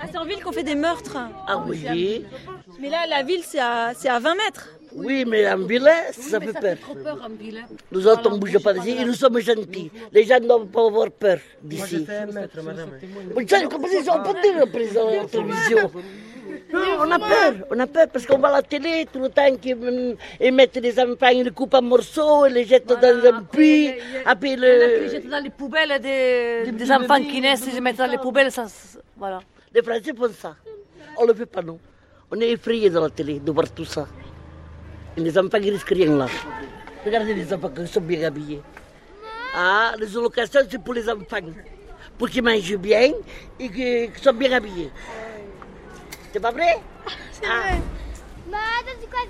Ah, 0.00 0.06
c'est 0.10 0.18
en 0.18 0.24
ville 0.24 0.42
qu'on 0.42 0.52
fait 0.52 0.62
des 0.62 0.74
meurtres. 0.74 1.16
Ah 1.48 1.58
oui. 1.66 2.24
Mais 2.80 2.88
là, 2.90 3.06
la 3.08 3.22
ville, 3.22 3.42
c'est 3.44 3.60
à, 3.60 3.92
c'est 3.96 4.08
à 4.08 4.18
20 4.18 4.34
mètres. 4.34 4.68
Oui, 4.94 5.24
mais 5.26 5.48
en 5.50 5.58
ville, 5.58 5.88
ça 6.12 6.40
fait 6.40 6.52
peur. 6.52 6.76
Nous 7.90 8.06
autres, 8.06 8.30
on 8.30 8.34
ne 8.34 8.38
bouge 8.38 8.58
pas 8.62 8.72
d'ici 8.74 8.96
et 9.00 9.04
nous 9.04 9.14
sommes 9.14 9.38
gentils. 9.40 9.90
Les 10.12 10.24
gens 10.24 10.38
ne 10.40 10.46
doivent 10.46 10.66
pas 10.66 10.86
avoir 10.86 11.10
peur 11.10 11.38
d'ici. 11.62 11.98
Vous 11.98 12.06
savez, 13.48 13.66
on 13.66 13.68
peut 13.68 13.88
dire 13.88 14.12
en 14.12 15.10
la 15.10 15.24
télévision. 15.26 15.90
Non, 16.72 16.80
on 17.00 17.10
a 17.10 17.18
peur, 17.18 17.52
on 17.70 17.78
a 17.78 17.86
peur 17.86 18.06
parce 18.12 18.26
qu'on 18.26 18.38
voit 18.38 18.50
la 18.50 18.62
télé 18.62 19.06
tout 19.12 19.18
le 19.20 19.28
temps 19.28 19.54
qu'ils 19.56 20.16
ils 20.40 20.52
mettent 20.52 20.76
les 20.76 20.98
enfants, 21.00 21.28
ils 21.28 21.42
les 21.44 21.50
coupent 21.50 21.74
en 21.74 21.82
morceaux, 21.82 22.46
ils 22.46 22.52
les 22.54 22.64
jettent 22.64 22.86
dans 22.86 23.24
un 23.26 23.42
puits. 23.42 23.90
Après 24.24 24.50
Ils 24.52 24.60
le... 24.60 25.08
jettent 25.08 25.28
dans 25.28 25.42
les 25.42 25.50
poubelles 25.50 26.00
des, 26.00 26.70
des 26.72 26.92
enfants 26.92 27.20
qui 27.22 27.40
naissent, 27.40 27.64
ils 27.68 27.74
les 27.74 27.80
mettent 27.80 27.96
dans 27.98 28.06
les 28.10 28.18
poubelles. 28.18 28.50
Ça, 28.52 28.66
ça- 28.68 28.98
voilà. 29.16 29.40
Les 29.74 29.82
Français 29.82 30.12
font 30.16 30.28
ça. 30.32 30.56
On 31.18 31.22
ne 31.22 31.28
le 31.28 31.34
fait 31.34 31.46
pas, 31.46 31.62
nous. 31.62 31.78
On 32.30 32.40
est 32.40 32.50
effrayés 32.50 32.90
dans 32.90 33.02
la 33.02 33.10
télé 33.10 33.38
de 33.40 33.50
voir 33.52 33.70
tout 33.70 33.84
ça. 33.84 34.06
Et 34.06 34.06
les 34.06 34.08
enfants, 34.08 34.08
ils 34.08 34.12
risquent 34.12 35.03
rien 35.16 36.16
là. 36.16 36.26
Regardez 37.04 37.34
les 37.34 37.52
enfants 37.52 37.70
qui 37.70 37.86
sont 37.86 38.00
bien 38.00 38.22
habillés. 38.24 38.62
Ah, 39.54 39.92
les 39.98 40.16
allocations, 40.16 40.60
c'est 40.68 40.82
pour 40.82 40.94
les 40.94 41.08
enfants. 41.08 41.36
Pour 42.18 42.28
qu'ils 42.28 42.42
mangent 42.42 42.76
bien 42.76 43.12
et 43.58 43.70
qu'ils 43.70 44.10
soient 44.20 44.32
bien 44.32 44.52
habillés. 44.52 44.90
C'est 46.32 46.40
pas 46.40 46.50
vrai 46.50 46.78
C'est 47.32 47.46
vrai. 47.46 47.80
Madame, 48.50 48.96
c'est 49.00 49.10
quoi 49.10 49.20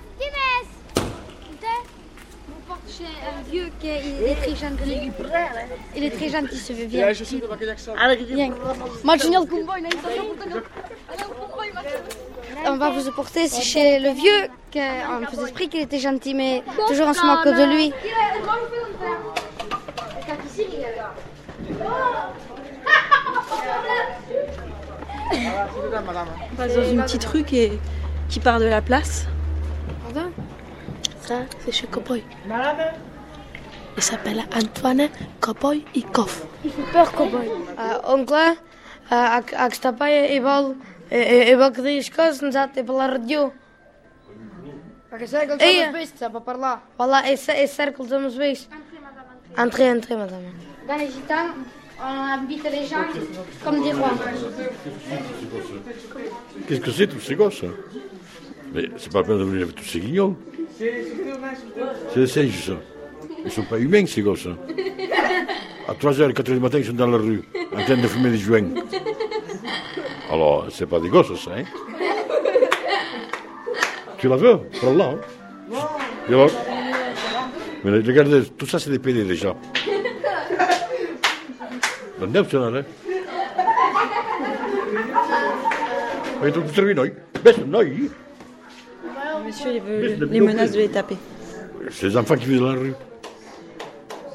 chez 2.87 3.05
un 3.05 3.41
vieux 3.49 3.69
qui 3.79 3.87
est, 3.87 4.01
il 4.05 4.23
est 4.23 4.35
très 4.35 4.55
gentil. 4.55 5.11
Il 5.95 6.03
est 6.03 6.11
très 6.11 6.29
gentil, 6.29 6.57
ce 6.57 6.73
vieux. 6.73 6.87
Viens. 6.87 7.11
Viens. 7.11 8.53
Marginal 9.03 9.45
Kumboy, 9.47 9.81
là, 9.81 9.89
il 9.91 9.99
On 12.67 12.77
va 12.77 12.89
vous 12.89 13.07
apporter 13.07 13.47
c'est 13.47 13.61
chez 13.61 13.99
le 13.99 14.09
vieux, 14.11 14.47
qu'on 14.73 15.25
faisait 15.27 15.43
esprit 15.43 15.69
qu'il 15.69 15.81
était 15.81 15.99
gentil, 15.99 16.33
mais 16.33 16.63
toujours 16.87 17.07
on 17.07 17.13
se 17.13 17.25
moque 17.25 17.45
de 17.45 17.63
lui. 17.73 17.93
On 26.51 26.55
passe 26.55 26.75
dans 26.75 26.83
une 26.89 27.01
petite 27.03 27.25
rue 27.25 27.43
qui, 27.43 27.59
est- 27.59 27.79
qui 28.29 28.39
part 28.39 28.59
de 28.59 28.65
la 28.65 28.81
place. 28.81 29.25
Ça, 31.21 31.35
c'est 31.63 31.71
chez 31.71 31.87
Cowboy. 31.87 32.23
Il 33.97 34.03
s'appelle 34.03 34.43
Antoine 34.55 35.09
Cowboy 35.41 35.83
Ikoff. 35.95 36.43
Il 36.63 36.71
fait 36.71 36.81
peur, 36.91 37.11
cowboy. 37.13 37.49
Ah, 37.77 38.01
oncle, 38.13 38.33
ah, 39.09 39.37
ak, 39.37 39.53
ak 39.57 39.73
sta 41.07 41.15
pa 41.15 41.17
je 41.17 41.51
ebal, 41.51 41.53
ebal 41.53 41.71
que 41.71 41.81
diz 41.81 42.09
coisas, 42.09 42.41
nos 42.41 42.55
até 42.55 42.83
pela 42.83 43.07
radio. 43.07 43.51
Perché 45.09 45.27
sai 45.27 45.47
che 45.47 45.55
Ei, 45.63 45.79
sono 45.79 45.91
questo, 45.91 46.15
sta 46.17 46.29
per 46.29 46.57
là. 46.57 46.81
Voilà, 46.97 47.23
é, 47.25 47.33
é 47.33 47.67
cercle 47.67 48.05
de 48.07 48.17
nos 48.19 48.35
beis. 48.35 48.67
Entrez, 49.57 49.87
entrez, 49.87 50.17
madame. 50.17 50.51
Dans 50.87 50.97
les 50.97 51.07
gitans, 51.07 51.53
on 51.99 52.33
habite 52.33 52.63
les 52.69 52.85
gens 52.85 53.05
comme 53.63 53.81
des 53.81 53.93
rois. 53.93 54.11
Qu'est-ce 56.67 56.81
que 56.81 56.91
c'est 56.91 57.07
tous 57.07 57.21
ces 57.21 57.35
gosses 57.35 57.63
hein 57.63 57.73
Mais 58.73 58.89
c'est 58.97 59.11
pas 59.11 59.21
la 59.21 59.27
peine 59.27 59.39
de 59.39 59.43
venir 59.43 59.63
avec 59.63 59.75
tous 59.75 59.85
ces 59.85 59.99
guignols. 59.99 60.35
C'est 60.77 62.19
des 62.19 62.27
singes, 62.27 62.65
ça. 62.67 62.73
Ils 63.45 63.51
sont 63.51 63.63
pas 63.63 63.77
humains, 63.77 64.05
ces 64.05 64.21
gosses. 64.21 64.47
hein. 64.47 64.57
À 65.87 65.93
3h, 65.93 66.33
4h 66.33 66.43
du 66.43 66.59
matin, 66.59 66.79
ils 66.79 66.85
sont 66.85 66.93
dans 66.93 67.07
la 67.07 67.17
rue, 67.17 67.43
en 67.73 67.83
train 67.83 67.95
de 67.95 68.07
fumer 68.07 68.31
des 68.31 68.37
joints. 68.39 68.67
Alors, 70.35 70.65
c'est 70.69 70.85
pas 70.85 70.99
des 70.99 71.07
gosses, 71.07 71.33
ça, 71.41 71.51
hein 71.55 71.63
Tu 74.17 74.27
la 74.27 74.35
veux 74.35 74.57
Prends-la. 74.81 75.05
Hein 75.05 75.19
alors 76.27 76.49
Mais 77.85 77.91
regardez, 77.91 78.43
tout 78.57 78.65
ça, 78.65 78.77
c'est 78.77 78.89
des 78.89 78.99
PD, 78.99 79.23
déjà. 79.23 79.55
Andiamo, 82.21 82.49
se 82.49 82.57
ne 82.57 82.83
Hai 86.43 86.51
tu 86.51 86.59
servi 86.73 86.93
noi? 86.93 87.13
Best 87.41 87.65
noi? 87.65 88.09
Monsieur 89.45 89.71
il 89.75 89.81
veut 89.81 90.25
les 90.25 90.41
menaces 90.41 90.71
de 90.71 90.79
les 90.79 90.89
taper. 90.89 91.15
C'est 91.91 92.07
les 92.07 92.17
enfants 92.17 92.35
qui 92.35 92.45
vivent 92.47 92.59
dans 92.59 92.73
la 92.73 92.79
rue. 92.79 92.93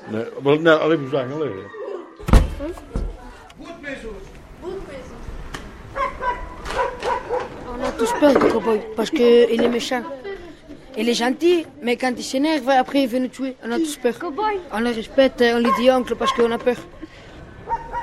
Allez, 0.09 0.97
vous 0.97 1.15
allez, 1.15 1.35
allez. 1.35 1.81
On 7.69 7.85
a 7.85 7.90
tous 8.01 8.13
peur 8.19 8.33
du 8.33 8.47
cowboy 8.53 8.81
parce 8.97 9.11
qu'il 9.11 9.63
est 9.65 9.69
méchant. 9.69 10.03
Il 10.97 11.07
est 11.09 11.15
gentil, 11.15 11.67
mais 11.83 11.97
quand 11.97 12.13
il 12.17 12.25
s'énerve, 12.25 12.69
après 12.71 13.03
il 13.03 13.09
veut 13.09 13.19
nous 13.19 13.29
tuer. 13.29 13.55
On 13.63 13.71
a 13.73 13.77
tous 13.77 13.97
peur. 13.97 14.15
On 14.73 14.81
le 14.81 14.91
respecte, 15.01 15.43
on 15.57 15.59
lui 15.59 15.71
dit 15.79 15.91
oncle 15.91 16.15
parce 16.17 16.33
qu'on 16.33 16.51
a 16.51 16.57
peur. 16.57 16.77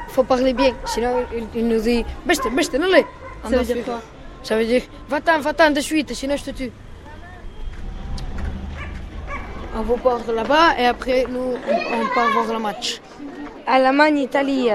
faut 0.10 0.24
parler 0.24 0.54
bien, 0.54 0.74
sinon 0.86 1.13
il, 1.36 1.46
il 1.60 1.68
nous 1.68 1.82
dit 1.82 2.06
Beste, 2.27 2.48
beste, 2.56 2.75
allez. 2.75 3.06
On 3.44 3.50
Ça 3.50 3.58
veut 3.58 3.63
dire 3.74 3.84
quoi? 3.86 4.01
Ça 4.44 4.56
veut 4.58 4.66
dire 4.66 4.84
Va-t'en, 5.10 5.39
va-t'en 5.39 5.72
de 5.72 5.82
suite, 5.82 6.13
sinon 6.13 6.36
je 6.38 6.44
te 6.44 6.51
tue. 6.51 6.72
On 9.75 9.82
va 9.82 9.96
voir 9.96 10.20
là-bas 10.32 10.68
et 10.80 10.86
après 10.86 11.25
nous 11.27 11.56
on, 11.72 11.77
on 11.96 12.06
part 12.13 12.30
voir 12.34 12.54
le 12.54 12.60
match. 12.60 13.01
Allemagne, 13.66 14.20
Italie. 14.20 14.70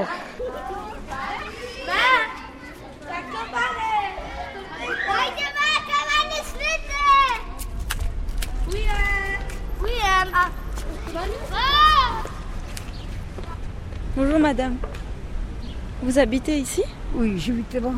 Bonjour 14.14 14.38
madame. 14.38 14.76
Vous 16.02 16.18
habitez 16.18 16.58
ici? 16.58 16.82
Oui, 17.14 17.38
j'habite 17.38 17.72
là. 17.72 17.88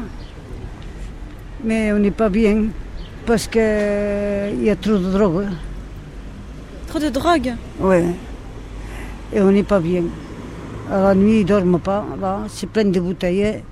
Mais 1.64 1.92
on 1.92 1.99
n'est 1.99 2.12
pas 2.12 2.28
bien 2.28 2.66
parce 3.26 3.49
qu'il 3.49 3.61
y 3.61 4.71
a 4.71 4.76
trop 4.76 4.97
de 4.97 5.11
drogue. 5.11 5.49
Trop 6.87 7.00
de 7.00 7.09
drogue? 7.09 7.54
Ouais. 7.80 8.04
Et 9.33 9.40
on 9.40 9.50
n'est 9.50 9.64
pas 9.64 9.80
bien. 9.80 10.04
À 10.88 11.00
la 11.00 11.14
nuit, 11.16 11.40
ils 11.40 11.42
ne 11.42 11.49
dorment 11.49 11.80
pas. 11.80 12.06
Là, 12.21 12.42
c'est 12.47 12.68
plein 12.68 12.85
de 12.85 13.00
bouteilles. 13.00 13.64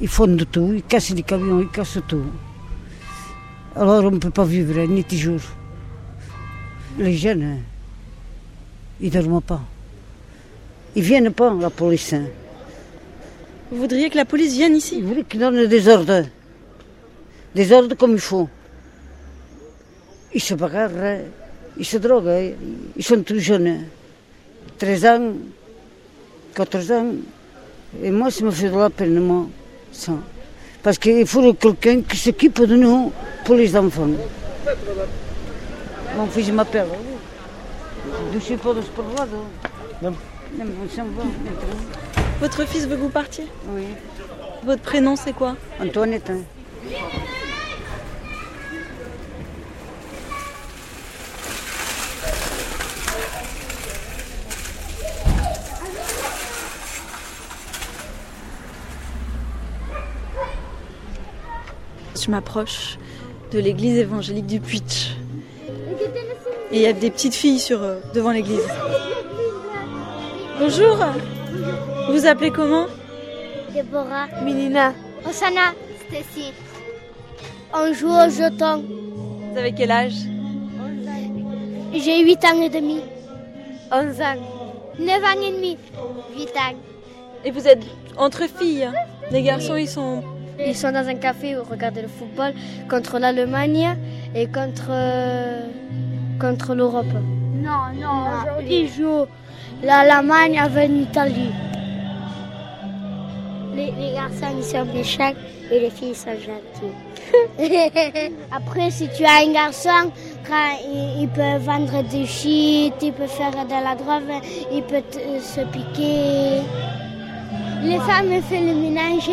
Ils 0.00 0.08
font 0.08 0.26
de 0.26 0.42
tout. 0.42 0.72
Ils 0.74 0.82
cassent 0.82 1.10
les 1.10 1.22
camions, 1.22 1.60
ils 1.60 1.68
cassent 1.68 2.00
tout. 2.08 2.24
Alors 3.76 4.04
on 4.04 4.10
ne 4.10 4.18
peut 4.18 4.30
pas 4.30 4.44
vivre, 4.44 4.80
ni 4.88 5.04
toujours. 5.04 5.42
Les 6.98 7.16
jeunes, 7.16 7.58
ils 9.00 9.14
ne 9.14 9.22
dorment 9.22 9.40
pas. 9.40 9.60
Ils 10.96 11.02
ne 11.02 11.06
viennent 11.06 11.32
pas, 11.32 11.52
la 11.60 11.70
police. 11.70 12.12
hein. 12.12 12.24
Vous 13.70 13.78
voudriez 13.78 14.10
que 14.10 14.16
la 14.16 14.24
police 14.24 14.52
vienne 14.54 14.76
ici? 14.76 14.96
Ils 14.98 15.04
voulaient 15.04 15.24
qu'ils 15.24 15.40
donnent 15.40 15.66
des 15.66 15.88
ordres. 15.88 16.24
Des 17.54 17.72
ordres 17.72 17.94
comme 17.96 18.12
il 18.12 18.20
faut. 18.20 18.48
Ils 20.32 20.40
se 20.40 20.54
bagarrent, 20.54 21.20
ils 21.76 21.84
se 21.84 21.96
droguent, 21.96 22.54
ils 22.96 23.04
sont 23.04 23.22
tous 23.22 23.38
jeunes. 23.38 23.84
13 24.78 25.06
ans, 25.06 25.32
14 26.54 26.92
ans. 26.92 27.06
Et 28.02 28.10
moi, 28.10 28.30
ça 28.30 28.44
me 28.44 28.50
fait 28.50 28.68
de 28.68 28.76
la 28.76 28.90
peine, 28.90 29.20
moi, 29.20 29.46
ça. 29.92 30.12
Parce 30.82 30.98
qu'il 30.98 31.26
faut 31.26 31.54
quelqu'un 31.54 32.02
qui 32.02 32.16
s'occupe 32.16 32.60
de 32.62 32.76
nous 32.76 33.12
pour 33.44 33.54
les 33.54 33.76
enfants. 33.76 34.10
Mon 36.16 36.26
fils 36.26 36.50
m'appelle. 36.52 36.86
Je 38.30 38.36
ne 38.36 38.40
suis 38.40 38.56
pas 38.56 38.74
de 38.74 38.80
ce 38.82 40.04
Votre 42.40 42.66
fils 42.66 42.86
veut 42.86 42.96
que 42.96 43.00
vous 43.00 43.08
partiez 43.08 43.46
Oui. 43.68 43.84
Votre 44.64 44.82
prénom 44.82 45.16
c'est 45.16 45.32
quoi 45.32 45.56
Antoinette. 45.80 46.30
Je 62.24 62.30
m'approche 62.30 62.98
de 63.52 63.58
l'église 63.58 63.98
évangélique 63.98 64.46
du 64.46 64.60
Puitch. 64.60 65.16
Et 66.70 66.76
il 66.76 66.80
y 66.80 66.86
a 66.86 66.92
des 66.92 67.10
petites 67.10 67.34
filles 67.34 67.60
sur, 67.60 67.82
euh, 67.82 68.00
devant 68.14 68.30
l'église. 68.30 68.66
Bonjour 70.58 70.96
Vous 72.10 72.26
appelez 72.26 72.50
comment 72.50 72.86
Déborah. 73.72 74.26
Minina. 74.42 74.92
Osana. 75.28 75.72
ici. 76.12 76.52
On 77.72 77.92
joue 77.92 78.08
au 78.08 78.30
jeton. 78.30 78.84
Vous 79.50 79.58
avez 79.58 79.72
quel 79.72 79.90
âge 79.90 80.14
J'ai 81.92 82.22
8 82.24 82.44
ans 82.44 82.62
et 82.62 82.68
demi. 82.68 83.00
11 83.90 84.20
ans. 84.20 84.36
9 85.00 85.08
ans 85.08 85.42
et 85.42 85.52
demi. 85.52 85.76
8 86.38 86.48
ans. 86.56 86.76
Et 87.44 87.50
vous 87.50 87.66
êtes 87.66 87.82
entre 88.16 88.42
filles 88.48 88.84
hein 88.84 88.92
Les 89.32 89.42
garçons, 89.42 89.76
ils 89.76 89.88
sont... 89.88 90.22
Ils 90.64 90.76
sont 90.76 90.92
dans 90.92 91.08
un 91.08 91.16
café 91.16 91.56
où 91.58 91.64
regarder 91.64 92.02
le 92.02 92.08
football 92.08 92.52
contre 92.88 93.18
l'Allemagne 93.18 93.96
et 94.36 94.46
contre, 94.46 94.92
contre 96.40 96.76
l'Europe. 96.76 97.12
Non, 97.56 97.92
non, 98.00 98.28
aujourd'hui 98.44 98.80
ils 98.82 98.88
jouent 98.88 99.26
l'Allemagne 99.82 100.58
avec 100.58 100.88
l'Italie. 100.88 101.52
Les, 103.74 103.86
les 103.98 104.12
garçons 104.12 104.54
ils 104.56 104.64
sont 104.64 104.84
méchants 104.86 105.32
et 105.70 105.80
les 105.80 105.90
filles 105.90 106.14
sont 106.14 106.30
gentilles. 106.30 106.94
Après, 108.52 108.90
si 108.90 109.08
tu 109.16 109.24
as 109.24 109.42
un 109.44 109.52
garçon, 109.52 110.12
il, 111.18 111.28
peut 111.28 111.56
vendre 111.58 112.02
du 112.04 112.26
shit, 112.26 112.94
il 113.02 113.12
peut 113.12 113.26
faire 113.26 113.50
de 113.50 113.70
la 113.70 113.94
drogue, 113.96 114.42
il 114.72 114.82
peut 114.82 115.02
te- 115.10 115.40
se 115.40 115.60
piquer. 115.62 116.62
Les 117.82 117.98
femmes 117.98 118.40
font 118.42 118.60
le 118.60 118.74
ménage, 118.74 119.28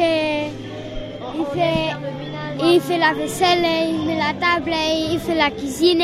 il 1.36 1.45
fait, 1.53 2.79
fait 2.81 2.98
la 2.98 3.13
vaisselle, 3.13 3.65
il 3.89 4.05
met 4.07 4.17
la 4.17 4.33
table, 4.39 4.71
il 5.12 5.19
fait 5.19 5.36
la 5.36 5.51
cuisine. 5.51 6.01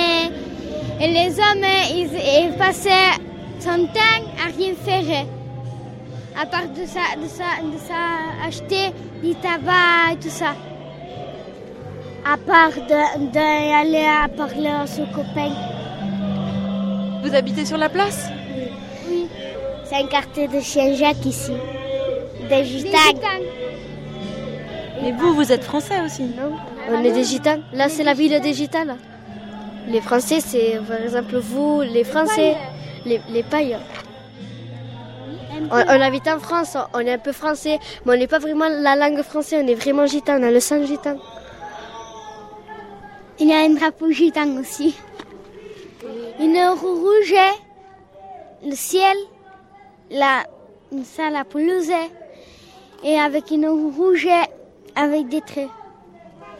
Et 1.00 1.08
les 1.08 1.39
hommes, 1.39 1.65
ils, 1.96 2.10
ils 2.46 2.53
passaient 2.58 3.17
son 3.60 3.86
temps 3.88 4.24
à 4.44 4.48
rien 4.58 4.74
faire. 4.76 5.26
À 6.40 6.46
part 6.46 6.68
de 6.70 6.86
ça, 6.86 7.16
de 7.22 7.28
ça, 7.28 7.46
de 7.64 7.78
ça 7.78 8.48
acheter 8.48 8.92
du 9.24 9.34
tabac 9.36 10.14
et 10.14 10.18
tout 10.18 10.30
ça. 10.30 10.54
À 12.26 12.38
part 12.38 12.72
de- 12.76 13.32
d'aller 13.32 14.06
à 14.06 14.28
parler 14.28 14.68
à 14.68 14.86
ses 14.86 15.04
copains. 15.16 15.54
Vous 17.24 17.34
habitez 17.34 17.66
sur 17.66 17.78
la 17.78 17.90
place? 17.90 18.30
Oui. 19.10 19.28
C'est 19.86 19.96
un 19.96 20.08
quartier 20.08 20.48
de 20.48 20.60
Chien-Jacques 20.60 21.26
ici. 21.26 21.54
Des 22.50 22.64
gitans. 22.66 22.98
Mais 25.02 25.12
vous, 25.14 25.34
vous 25.34 25.52
êtes 25.52 25.64
français 25.64 26.02
aussi 26.06 26.24
Non, 26.24 26.56
on 26.92 27.04
est 27.04 27.12
des 27.12 27.24
gitans. 27.24 27.60
Là, 27.74 27.88
c'est 27.90 28.04
la 28.04 28.14
ville 28.14 28.40
des 28.42 28.54
gitans. 28.54 28.86
là. 28.86 28.96
Les 29.88 30.02
Français, 30.02 30.40
c'est 30.42 30.80
par 30.88 31.02
exemple 31.02 31.38
vous, 31.38 31.82
les 31.82 32.04
Français, 32.04 32.56
les, 33.06 33.22
les 33.30 33.44
pailles. 33.44 33.77
On, 35.72 35.75
on 35.75 36.01
habite 36.01 36.27
en 36.27 36.39
France, 36.39 36.77
on 36.94 37.00
est 37.00 37.13
un 37.13 37.18
peu 37.18 37.32
français, 37.32 37.80
mais 38.06 38.13
on 38.13 38.18
n'est 38.18 38.27
pas 38.27 38.39
vraiment 38.39 38.68
la 38.70 38.96
langue 38.96 39.22
française, 39.24 39.63
on 39.63 39.68
est 39.68 39.75
vraiment 39.75 40.06
gitan, 40.06 40.39
on 40.39 40.44
a 40.44 40.51
le 40.51 40.60
sang 40.60 40.84
gitan. 40.86 41.18
Il 43.39 43.48
y 43.50 43.54
a 43.54 43.60
un 43.60 43.70
drapeau 43.70 44.12
gitan 44.12 44.58
aussi. 44.58 44.96
Une 46.39 46.58
roue 46.58 46.96
rouge, 47.01 47.36
le 48.63 48.75
ciel, 48.75 49.18
la, 50.12 50.44
ça, 51.04 51.30
la 51.30 51.44
pelouse, 51.44 51.92
et 53.04 53.20
avec 53.20 53.51
une 53.51 53.68
roue 53.68 53.92
rouge 53.92 54.27
avec 54.96 55.27
des 55.27 55.42
traits. 55.42 55.70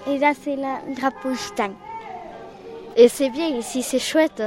Et 0.08 0.18
là, 0.18 0.34
c'est 0.42 0.56
le 0.56 0.96
drapeau 0.96 1.34
gitan. 1.34 1.72
Et 2.96 3.08
c'est 3.10 3.30
bien 3.30 3.48
ici, 3.48 3.84
c'est 3.84 4.00
chouette. 4.00 4.42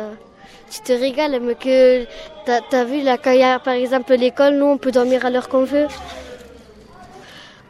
Tu 0.71 0.80
te 0.83 0.92
régales, 0.92 1.40
mais 1.40 1.57
que 1.57 2.04
t'as 2.47 2.61
as 2.73 2.85
vu 2.85 3.02
là, 3.02 3.19
quand 3.19 3.59
par 3.64 3.75
exemple 3.75 4.14
l'école, 4.14 4.54
nous 4.54 4.66
on 4.66 4.78
peut 4.78 4.92
dormir 4.92 5.26
à 5.26 5.30
l'heure 5.30 5.49
qu'on 5.49 5.64
veut. 5.64 5.88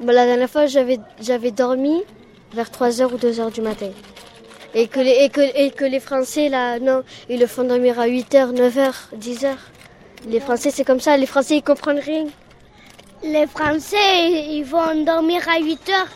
Bon, 0.01 0.13
la 0.13 0.25
dernière 0.25 0.49
fois, 0.49 0.67
j'avais 0.67 1.51
dormi 1.51 2.03
vers 2.55 2.71
3h 2.71 3.13
ou 3.13 3.17
2h 3.17 3.53
du 3.53 3.61
matin. 3.61 3.91
Et 4.75 4.89
que, 4.89 5.01
les, 5.85 6.01
Français, 6.01 6.49
là, 6.49 6.79
non, 6.79 7.03
ils 7.29 7.41
le 7.41 7.47
font 7.47 7.65
dormir 7.65 7.99
à 7.99 8.07
8h, 8.07 8.55
9h, 8.55 8.93
10h. 9.19 9.49
Les 10.29 10.41
Français, 10.41 10.71
c'est 10.71 10.85
comme 10.85 11.01
ça, 11.01 11.17
les 11.17 11.27
Français, 11.27 11.57
ils 11.57 11.63
comprennent 11.63 11.99
rien. 11.99 12.27
Les 13.23 13.47
Français, 13.47 14.49
ils 14.49 14.65
vont 14.65 15.05
dormir 15.05 15.47
à 15.49 15.59
8 15.59 15.89
heures, 15.91 16.09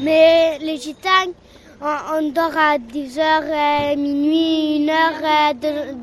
mais 0.00 0.58
les 0.60 0.76
Gitans, 0.76 1.32
on, 1.82 1.96
on 2.18 2.28
dort 2.30 2.56
à 2.56 2.78
10 2.78 3.18
heures, 3.18 3.42
euh, 3.44 3.96
minuit, 3.96 4.88
1 4.90 4.92
heure, 5.24 5.54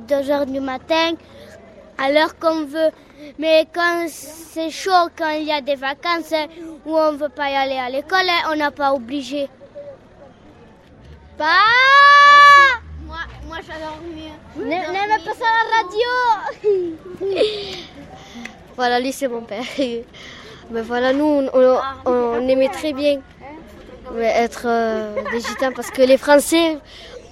2, 0.08 0.32
heures 0.32 0.46
du 0.46 0.60
matin, 0.60 1.14
à 1.98 2.12
l'heure 2.12 2.38
qu'on 2.40 2.66
veut. 2.66 2.90
Mais 3.40 3.68
quand 3.74 4.06
c'est 4.08 4.70
chaud, 4.70 5.10
quand 5.18 5.30
il 5.32 5.44
y 5.46 5.52
a 5.52 5.62
des 5.62 5.76
vacances 5.76 6.34
où 6.86 6.96
on 6.98 7.12
ne 7.14 7.18
veut 7.18 7.30
pas 7.30 7.50
y 7.50 7.56
aller 7.56 7.78
à 7.78 7.90
l'école, 7.90 8.28
on 8.52 8.56
n'a 8.56 8.72
pas 8.72 8.94
obligé. 8.94 9.50
Pas 11.38 11.46
Moi, 13.06 13.18
moi 13.48 13.58
j'adore 13.68 14.00
mieux. 14.04 14.66
N'aime 14.66 15.22
pas 15.26 15.34
ça 15.34 15.46
la 15.46 15.78
radio 15.78 16.72
Voilà, 18.76 19.00
lui, 19.00 19.12
c'est 19.12 19.28
mon 19.28 19.42
père. 19.42 19.64
Mais 19.78 20.82
voilà, 20.82 21.14
nous, 21.14 21.26
on, 21.26 21.50
on- 21.56 21.80
on 22.06 22.48
aimait 22.48 22.70
très 22.70 22.94
bien 22.94 23.20
ouais, 24.16 24.26
être 24.26 24.64
euh, 24.66 25.16
des 25.32 25.40
gitans 25.40 25.72
parce 25.76 25.92
que 25.92 26.02
les 26.02 26.18
Français, 26.18 26.78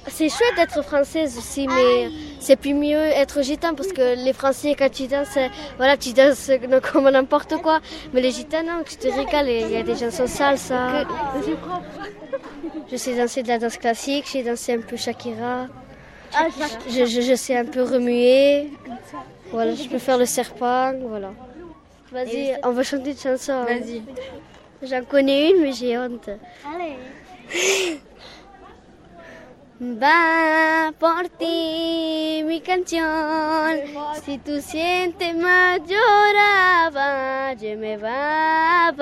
c'est 0.08 0.30
chouette 0.30 0.56
d'être 0.56 0.84
française 0.84 1.38
aussi, 1.38 1.68
mais 1.68 2.10
c'est 2.40 2.56
plus 2.56 2.74
mieux 2.74 2.98
être 3.24 3.42
gitan 3.42 3.74
parce 3.74 3.92
que 3.92 4.16
les 4.24 4.34
Français, 4.34 4.76
quand 4.78 4.92
tu 4.92 5.08
danses, 5.08 5.38
voilà, 5.78 5.98
tu 5.98 6.14
danses 6.14 6.52
comme 6.94 7.10
n'importe 7.10 7.56
quoi. 7.58 7.80
Mais 8.14 8.22
les 8.22 8.32
gitans, 8.32 8.64
non, 8.64 8.84
tu 8.88 8.96
te 8.98 9.08
régales. 9.08 9.50
Il 9.50 9.72
y 9.72 9.78
a 9.78 9.84
des 9.84 9.96
chansons 9.96 10.28
salsa. 10.28 11.06
Je 12.92 12.98
sais 12.98 13.16
danser 13.16 13.42
de 13.42 13.48
la 13.48 13.58
danse 13.58 13.78
classique, 13.78 14.26
j'ai 14.32 14.44
dansé 14.44 14.74
un 14.74 14.80
peu 14.82 14.96
Shakira. 14.96 15.66
Je, 16.90 17.06
je- 17.06 17.22
je 17.22 17.36
sais 17.36 17.58
un 17.58 17.66
peu 17.66 17.82
remuer. 17.82 18.70
Voilà, 19.52 19.74
je 19.74 19.88
peux 19.88 19.98
faire 20.00 20.18
le 20.18 20.26
serpent, 20.26 20.94
voilà. 21.02 21.32
Vas-y, 22.12 22.56
on 22.64 22.72
va 22.72 22.84
chanter 22.84 23.12
une 23.12 23.18
chanson. 23.18 23.64
Vas-y. 23.64 24.04
J'en 24.82 25.04
connais 25.04 25.50
une, 25.52 25.62
mais 25.62 25.74
j'ai 25.74 25.98
honte. 25.98 26.30
Allez. 26.66 26.98
Va 29.78 30.94
por 30.98 31.28
ti 31.38 32.42
mi 32.46 32.62
canción. 32.62 33.82
Si 34.24 34.38
tú 34.38 34.62
sientes 34.62 35.36
más 35.36 35.82
lloraba, 35.86 37.54
je 37.56 37.76
me 37.76 37.98
va, 37.98 38.94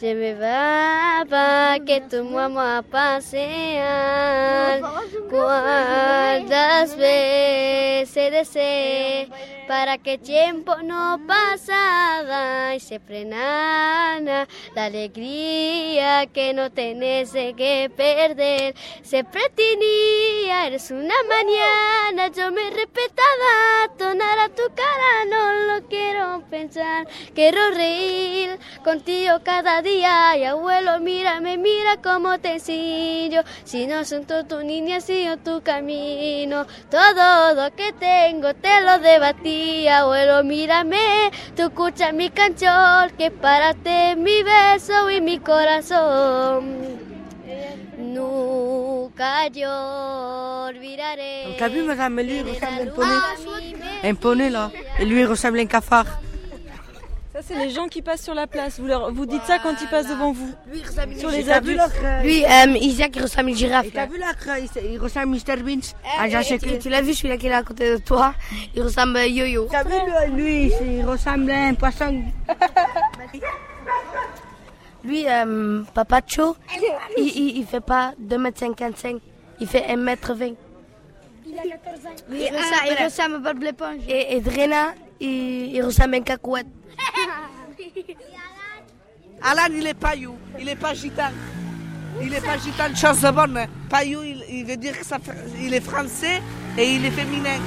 je 0.00 0.14
me 0.14 0.34
va, 0.34 1.78
que 1.84 2.02
tu 2.02 2.30
vamos 2.30 2.62
a 2.64 2.82
pasear. 2.82 4.80
Cuántas 5.28 6.96
veces 6.96 8.30
deseé 8.30 9.28
para 9.72 9.96
que 9.96 10.18
tiempo 10.18 10.76
no 10.82 11.18
pasara 11.26 12.74
y 12.74 12.80
se 12.80 13.00
frenara 13.00 14.46
la 14.74 14.84
alegría 14.84 16.26
que 16.26 16.52
no 16.52 16.70
tenés 16.70 17.32
que 17.32 17.90
perder. 17.96 18.74
Siempre 19.02 19.40
tenía, 19.56 20.66
eres 20.66 20.90
una 20.90 21.14
mañana, 21.26 22.28
yo 22.36 22.52
me 22.52 22.68
respetaba, 22.68 23.96
tonara 23.96 24.50
tu 24.50 24.64
cara, 24.74 25.24
no 25.30 25.80
lo 25.80 25.88
quiero 25.88 26.42
pensar, 26.50 27.08
quiero 27.34 27.70
reír 27.70 28.58
contigo 28.84 29.38
cada 29.42 29.80
día 29.80 30.36
y 30.36 30.44
abuelo, 30.44 31.00
mírame, 31.00 31.56
mira 31.56 31.96
cómo 32.02 32.38
te 32.38 32.56
enseño, 32.56 33.42
si 33.64 33.86
no 33.86 34.04
son 34.04 34.26
tu 34.26 34.62
niña, 34.62 35.00
sigo 35.00 35.38
tu 35.38 35.62
camino, 35.62 36.66
todo 36.90 37.54
lo 37.54 37.74
que 37.74 37.94
tengo 37.94 38.52
te 38.52 38.82
lo 38.82 38.98
debatí, 38.98 39.61
abuelo, 39.88 40.44
mírame, 40.44 41.30
tú 41.56 41.62
escucha 41.62 42.12
mi 42.12 42.30
canción, 42.30 43.10
que 43.18 43.30
para 43.30 43.74
ti 43.74 44.16
mi 44.16 44.42
beso 44.42 45.10
y 45.10 45.20
mi 45.20 45.38
corazón. 45.38 47.02
Nunca 47.98 49.48
yo 49.48 49.70
olvidaré. 50.68 51.56
T'as 51.58 51.68
vu, 51.68 51.84
madame, 51.84 52.22
lui, 52.22 52.42
ressemble 52.42 52.80
à 52.80 52.82
un 52.82 52.94
poney. 52.94 53.18
Un 54.04 54.14
poney, 54.14 54.50
là. 54.50 54.70
Et 54.98 55.04
lui, 55.04 55.24
ressemble 55.24 55.58
à 55.58 55.62
un 55.62 55.66
cafard. 55.66 56.06
C'est 57.46 57.56
les 57.56 57.70
gens 57.70 57.88
qui 57.88 58.02
passent 58.02 58.22
sur 58.22 58.34
la 58.34 58.46
place. 58.46 58.78
Vous, 58.78 58.86
leur, 58.86 59.12
vous 59.12 59.26
dites 59.26 59.42
ça 59.46 59.58
quand 59.58 59.74
ils 59.80 59.88
passent 59.88 60.08
devant 60.08 60.32
vous. 60.32 60.50
Sur 61.18 61.30
les 61.30 61.44
T'as 61.44 61.60
vu 61.60 61.72
adultes. 61.72 61.78
l'autre, 61.78 61.94
euh, 62.04 62.22
Lui, 62.22 62.44
euh, 62.44 62.76
Isaac, 62.80 63.12
il 63.16 63.22
ressemble 63.22 63.48
à 63.48 63.50
une 63.50 63.56
girafe. 63.56 63.86
T'as 63.92 64.06
vu 64.06 64.18
là, 64.18 64.26
il, 64.58 64.92
il 64.92 64.98
ressemble 64.98 65.34
à 65.34 65.54
Mr. 65.56 65.62
Beans 65.62 65.80
Ah, 66.18 66.28
et- 66.28 66.32
et- 66.32 66.42
Secret. 66.44 66.78
tu 66.78 66.88
l'as 66.88 67.02
vu 67.02 67.14
celui-là 67.14 67.36
qui 67.36 67.46
est 67.48 67.52
à 67.52 67.62
côté 67.62 67.90
de 67.92 67.96
toi 67.98 68.34
Il 68.74 68.82
ressemble 68.82 69.16
à 69.16 69.26
Yo-Yo. 69.26 69.68
T'as 69.70 69.82
vu 69.84 69.94
lui, 70.34 70.66
lui, 70.68 70.72
il 70.98 71.04
ressemble 71.04 71.50
à 71.50 71.64
un 71.64 71.74
poisson. 71.74 72.22
Lui, 75.04 75.24
euh, 75.28 75.82
Papacho, 75.94 76.56
il, 77.16 77.24
il, 77.26 77.56
il 77.58 77.66
fait 77.66 77.80
pas 77.80 78.12
2m55, 78.22 79.18
il 79.58 79.66
fait 79.66 79.80
1m20. 79.88 80.54
Il 81.44 81.54
ressemble, 81.56 82.86
il 82.88 83.04
ressemble 83.04 83.34
à 83.34 83.38
Bob 83.52 83.62
l'éponge. 83.64 83.98
Et, 84.08 84.36
et 84.36 84.40
Drena, 84.40 84.94
il, 85.20 85.74
il 85.74 85.82
ressemble 85.82 86.14
à 86.14 86.16
une 86.18 86.24
cacouette. 86.24 86.68
Alan, 89.42 89.74
il 89.74 89.86
est 89.86 89.94
pas 89.94 90.14
you, 90.14 90.36
il 90.58 90.68
est 90.68 90.76
pas 90.76 90.94
gitan. 90.94 91.30
Il 92.20 92.30
n'est 92.30 92.40
pas 92.40 92.58
gitan, 92.58 92.94
chose 92.94 93.22
bonne. 93.32 93.66
Payou, 93.88 94.22
il, 94.22 94.44
il 94.48 94.64
veut 94.64 94.76
dire 94.76 94.94
qu'il 95.56 95.74
est 95.74 95.80
français 95.80 96.40
et 96.78 96.94
il 96.94 97.04
est 97.04 97.10
féminin. 97.10 97.58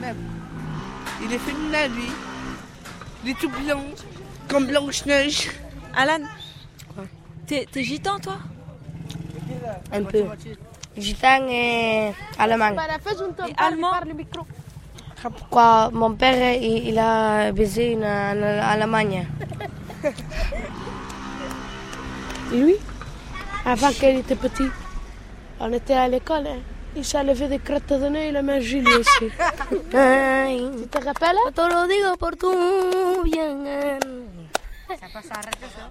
Même. 0.00 0.16
Il 1.22 1.32
est 1.32 1.38
féminin, 1.38 1.88
lui. 1.88 2.10
Il 3.24 3.30
est 3.30 3.38
tout 3.38 3.50
blanc, 3.50 3.82
comme 4.48 4.66
Blanche-Neige. 4.66 5.50
Alan, 5.94 6.24
t'es 7.46 7.66
t'es 7.70 7.84
gitan, 7.84 8.18
toi? 8.18 8.38
Un 9.92 10.04
peu. 10.04 10.24
Gitan 10.96 11.46
et 11.48 12.12
allemand. 12.38 12.74
Et 13.48 13.54
allemand? 13.56 13.92
Pourquoi 15.30 15.90
mon 15.92 16.14
père 16.14 16.54
il, 16.60 16.88
il 16.88 16.98
a 16.98 17.52
baisé 17.52 17.92
une 17.92 18.04
en 18.04 18.42
Allemagne. 18.72 19.26
Et 22.52 22.56
lui, 22.56 22.74
avant 23.64 23.90
qu'il 23.92 24.18
était 24.18 24.34
petit, 24.36 24.68
on 25.60 25.72
était 25.72 25.94
à 25.94 26.08
l'école. 26.08 26.46
hein. 26.46 26.58
Il 26.94 27.04
s'est 27.04 27.24
levé 27.24 27.48
des 27.48 27.58
crottes 27.58 27.88
de 27.88 28.08
nez, 28.08 28.28
il 28.28 28.36
a 28.36 28.42
mangé 28.42 28.80
lui 28.80 28.92
aussi. 28.94 29.30
Ay, 29.94 30.60
Tu 30.82 30.88
te 30.88 30.98
rappelles 31.02 31.36
te 31.54 31.62
lo 31.62 31.86
digo 31.86 32.16
por 32.18 32.36
tu 32.36 32.48
bien. 33.24 33.64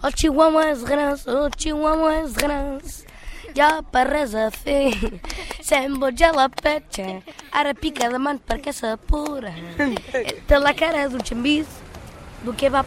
El 0.04 0.14
chihuahua 0.14 0.70
és 0.72 0.84
gras, 0.84 1.26
el 1.28 1.50
chihuahua 1.58 2.22
és 2.24 2.34
gras. 2.34 3.04
Ja 3.56 3.82
per 3.92 4.06
res 4.08 4.34
a 4.36 4.50
fer, 4.54 4.94
s'emboja 5.62 6.32
la 6.36 6.48
petxa, 6.48 7.20
ara 7.52 7.74
pica 7.76 8.08
de 8.10 8.20
mans 8.22 8.40
perquè 8.48 8.72
s'apura. 8.72 9.52
Té 10.48 10.60
la 10.60 10.72
cara 10.78 11.08
d'un 11.12 11.24
xambís, 11.26 11.68
d'un 12.46 12.56
kebab. 12.56 12.86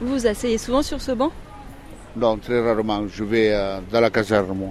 Vous 0.00 0.14
vous 0.14 0.26
asseyez 0.26 0.58
souvent 0.58 0.82
sur 0.82 1.00
ce 1.00 1.12
banc? 1.12 1.30
Non, 2.16 2.38
très 2.38 2.60
rarement. 2.60 3.06
Je 3.08 3.24
vais 3.24 3.52
euh, 3.52 3.80
dans 3.90 4.00
la 4.00 4.10
caserne, 4.10 4.56
moi. 4.56 4.70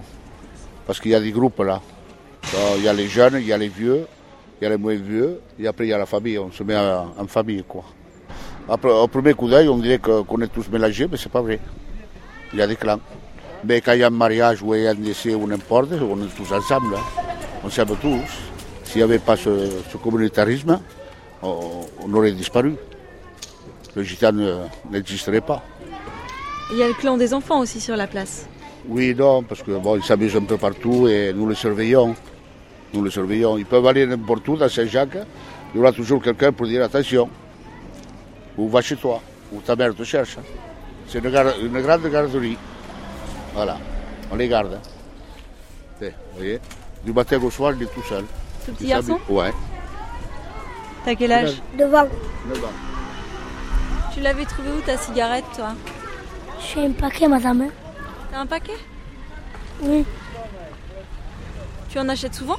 Parce 0.86 1.00
qu'il 1.00 1.12
y 1.12 1.16
a 1.16 1.20
des 1.20 1.32
groupes 1.32 1.60
là. 1.60 1.82
Donc, 2.54 2.78
Il 2.78 2.84
y 2.84 2.88
a 2.88 2.94
les 2.94 3.08
jeunes, 3.08 3.36
il 3.36 3.46
y 3.46 3.54
a 3.54 3.58
les 3.58 3.68
vieux, 3.68 4.08
il 4.60 4.64
y 4.64 4.68
a 4.68 4.70
les 4.70 4.78
moins 4.78 4.96
vieux, 4.96 5.42
et 5.60 5.68
après 5.68 5.86
il 5.86 5.90
y 5.90 5.94
a 5.94 5.98
la 5.98 6.06
famille. 6.06 6.38
On 6.40 6.52
se 6.52 6.64
met 6.64 6.78
en, 6.78 7.14
en 7.18 7.28
famille, 7.28 7.64
quoi. 7.68 7.84
Après, 8.70 8.92
au 8.92 9.08
premier 9.08 9.34
coup 9.34 9.48
d'œil, 9.50 9.70
on 9.70 9.78
dirait 9.78 10.00
qu'on 10.00 10.42
est 10.42 10.48
tous 10.48 10.68
mélangés, 10.70 11.08
mais 11.10 11.18
c'est 11.18 11.32
pas 11.32 11.42
vrai. 11.42 11.60
Il 12.54 12.60
y 12.60 12.62
a 12.62 12.68
des 12.68 12.76
clans. 12.76 13.00
Mais 13.64 13.82
quand 13.82 13.94
il 13.94 14.00
y 14.00 14.04
a 14.04 14.08
un 14.08 14.12
mariage 14.12 14.62
ou 14.62 14.74
il 14.76 14.84
y 14.84 14.88
a 14.88 14.92
un 14.92 14.96
décès 14.96 15.34
ou 15.34 15.48
n'importe, 15.48 15.90
on 15.94 16.18
est 16.24 16.36
tous 16.36 16.52
ensemble. 16.54 16.96
hein. 16.96 17.24
On 17.64 17.70
s'aime 17.70 17.88
tous. 18.02 18.20
S'il 18.84 18.98
n'y 18.98 19.04
avait 19.04 19.20
pas 19.20 19.36
ce, 19.36 19.70
ce 19.92 19.98
communautarisme, 19.98 20.80
on, 21.44 21.82
on 22.04 22.14
aurait 22.14 22.32
disparu. 22.32 22.76
Le 23.96 24.04
gitan 24.04 24.32
ne- 24.32 24.60
n'existerait 24.92 25.42
pas. 25.42 25.62
Il 26.72 26.78
y 26.78 26.84
a 26.84 26.88
le 26.88 26.94
clan 26.94 27.18
des 27.18 27.34
enfants 27.34 27.60
aussi 27.60 27.82
sur 27.82 27.96
la 27.98 28.08
place. 28.08 28.48
Oui, 28.88 29.14
non, 29.18 29.44
parce 29.44 29.64
que 29.64 29.72
bon, 29.72 29.98
ils 29.98 30.04
s'amusent 30.04 30.36
un 30.38 30.44
peu 30.44 30.58
partout 30.58 31.08
et 31.08 31.34
nous 31.34 31.50
les 31.50 31.56
surveillons. 31.56 32.16
Nous 32.94 33.04
les 33.04 33.12
surveillons. 33.12 33.58
Ils 33.58 33.66
peuvent 33.66 33.86
aller 33.88 34.06
n'importe 34.06 34.48
où 34.48 34.56
dans 34.56 34.70
Saint-Jacques. 34.70 35.18
Il 35.74 35.78
y 35.78 35.82
aura 35.82 35.92
toujours 35.92 36.22
quelqu'un 36.22 36.52
pour 36.54 36.68
dire 36.68 36.84
attention. 36.84 37.28
Ou 38.58 38.70
va 38.70 38.82
chez 38.82 38.96
toi. 38.96 39.20
Ou 39.52 39.60
ta 39.62 39.76
mère 39.76 39.94
te 39.96 40.04
cherche. 40.04 40.38
C'est 41.08 41.20
une, 41.20 41.30
gar- 41.30 41.58
une 41.60 41.82
grande 41.82 42.08
garderie. 42.10 42.58
Voilà. 43.54 43.78
On 44.32 44.36
les 44.36 44.48
garde. 44.48 44.74
hein. 44.74 44.82
Vous 46.02 46.10
voyez 46.38 46.60
Du 47.04 47.14
matin 47.14 47.40
au 47.42 47.50
soir, 47.50 47.74
il 47.76 47.84
est 47.84 47.94
tout 47.94 48.04
seul. 48.04 48.26
Ce 48.66 48.72
petit 48.72 48.88
garçon. 48.88 49.20
Ouais. 49.30 49.54
T'as 51.06 51.16
quel 51.16 51.32
âge 51.32 51.62
Devant. 51.78 52.08
Tu 54.14 54.20
l'avais 54.22 54.46
trouvé 54.46 54.70
où 54.72 54.82
ta 54.82 54.98
cigarette, 54.98 55.46
toi? 55.56 55.74
J'ai 56.60 56.86
un 56.86 56.92
paquet, 56.92 57.28
madame. 57.28 57.68
T'as 58.32 58.40
un 58.40 58.46
paquet? 58.46 58.78
Oui. 59.82 60.04
Tu 61.90 62.00
en 62.00 62.10
achètes 62.10 62.36
souvent? 62.36 62.58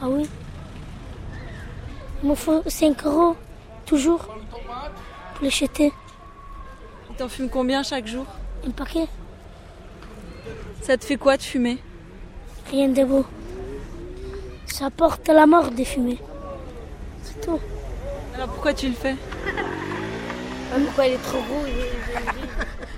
Ah 0.00 0.06
oui. 0.08 0.28
Il 2.22 2.30
me 2.30 2.34
faut 2.34 2.62
5 2.66 3.04
euros, 3.04 3.36
toujours, 3.84 4.20
pour 4.24 5.42
les 5.42 5.50
jeter. 5.50 5.86
Et 5.86 5.92
T'en 7.18 7.28
fumes 7.28 7.48
combien 7.48 7.82
chaque 7.82 8.06
jour 8.06 8.26
Un 8.66 8.70
paquet, 8.70 9.06
Ça 10.82 10.96
te 10.96 11.04
fait 11.04 11.16
quoi 11.16 11.36
de 11.36 11.42
fumer 11.42 11.78
rien 12.70 12.88
de 12.88 13.04
beau. 13.04 13.24
Ça 14.66 14.90
porte 14.90 15.28
la 15.28 15.46
mort 15.46 15.70
de 15.70 15.84
fumer. 15.84 16.18
C'est 17.22 17.40
tout. 17.40 17.60
Alors 18.34 18.48
pourquoi 18.48 18.74
tu 18.74 18.88
le 18.88 18.94
fais 18.94 19.16
Pourquoi 20.84 21.06
il 21.06 21.14
est 21.14 21.22
trop 21.22 21.38
gros 21.38 21.64
il. 21.66 21.74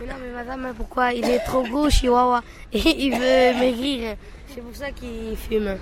Mais 0.00 0.06
non, 0.06 0.14
mais 0.20 0.30
madame, 0.30 0.74
pourquoi 0.76 1.12
il 1.12 1.24
est 1.24 1.40
trop 1.40 1.62
gros, 1.62 1.90
Chihuahua 1.90 2.42
Et 2.72 2.78
il 2.78 3.12
veut 3.12 3.58
maigrir. 3.60 4.16
C'est 4.48 4.60
pour 4.60 4.74
ça 4.74 4.90
qu'il 4.90 5.36
fume. 5.36 5.76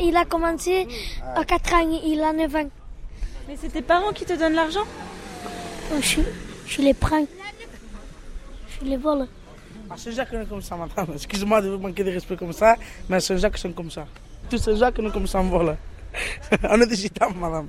Il 0.00 0.16
a 0.16 0.24
commencé 0.24 0.86
à 1.34 1.44
4 1.44 1.74
ans, 1.74 2.00
il 2.04 2.20
a 2.20 2.32
9 2.32 2.56
ans. 2.56 2.70
Mais 3.48 3.56
c'est 3.60 3.68
tes 3.68 3.82
parents 3.82 4.12
qui 4.12 4.24
te 4.24 4.34
donnent 4.34 4.54
l'argent 4.54 4.84
Je, 6.00 6.20
je 6.66 6.82
les 6.82 6.94
prends. 6.94 7.26
Je 8.82 8.86
les 8.86 8.96
vole. 8.96 9.26
À 9.90 9.96
Saint-Jacques, 9.96 10.28
on 10.32 10.40
est 10.40 10.46
comme 10.46 10.62
ça, 10.62 10.76
madame. 10.76 11.14
Excuse-moi 11.14 11.60
de 11.60 11.70
vous 11.70 11.78
manquer 11.78 12.04
de 12.04 12.10
respect 12.10 12.36
comme 12.36 12.52
ça, 12.52 12.76
mais 13.08 13.16
à 13.16 13.20
Saint-Jacques, 13.20 13.58
sont 13.58 13.72
comme 13.72 13.90
ça. 13.90 14.06
Tous 14.48 14.58
Saint-Jacques, 14.58 14.96
on 14.98 15.06
est 15.08 15.12
comme 15.12 15.26
ça, 15.26 15.40
on 15.40 15.44
vole. 15.44 15.76
on 16.70 16.80
est 16.80 16.86
des 16.86 16.96
gitans, 16.96 17.30
madame. 17.34 17.68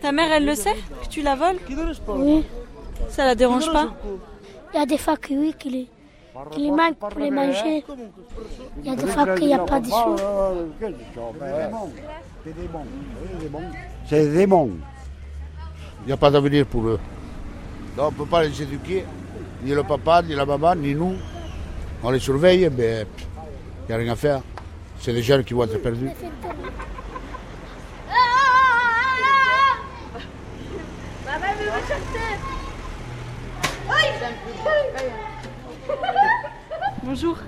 Ta 0.00 0.12
mère, 0.12 0.32
elle 0.32 0.46
le 0.46 0.54
sait 0.54 0.74
que 1.02 1.08
tu 1.08 1.22
la 1.22 1.34
voles 1.34 1.56
Oui. 2.08 2.44
Ça 3.08 3.24
la 3.24 3.34
dérange 3.34 3.70
pas 3.72 3.94
Il 4.74 4.78
y 4.78 4.82
a 4.82 4.86
des 4.86 4.98
fois 4.98 5.16
que 5.16 5.34
oui, 5.34 5.54
qu'il 5.58 5.72
les, 5.72 5.88
qu'il 6.50 6.72
manque 6.72 6.96
pour 6.96 7.18
les 7.18 7.30
manger. 7.30 7.84
Il 8.82 8.86
y 8.86 8.90
a 8.90 8.96
des 8.96 9.06
fois 9.06 9.34
qu'il 9.34 9.46
n'y 9.46 9.54
a 9.54 9.58
pas 9.58 9.80
de 9.80 9.86
sous. 9.86 10.16
C'est 14.08 14.24
des 14.24 14.38
démons. 14.38 14.70
Il 16.02 16.06
n'y 16.06 16.12
a 16.12 16.16
pas 16.16 16.30
d'avenir 16.30 16.66
pour 16.66 16.86
eux. 16.86 17.00
Donc 17.96 18.08
on 18.08 18.12
ne 18.12 18.16
peut 18.16 18.26
pas 18.26 18.44
les 18.44 18.62
éduquer, 18.62 19.04
ni 19.62 19.74
le 19.74 19.82
papa, 19.82 20.22
ni 20.22 20.34
la 20.34 20.46
maman, 20.46 20.74
ni 20.74 20.94
nous. 20.94 21.14
On 22.02 22.10
les 22.10 22.18
surveille, 22.18 22.70
mais 22.76 23.06
il 23.82 23.88
n'y 23.88 23.94
a 23.94 23.96
rien 23.98 24.12
à 24.12 24.16
faire. 24.16 24.40
C'est 25.00 25.12
des 25.12 25.22
jeunes 25.22 25.44
qui 25.44 25.54
vont 25.54 25.64
être 25.64 25.80
perdus. 25.80 26.10
Bonjour. 37.02 37.38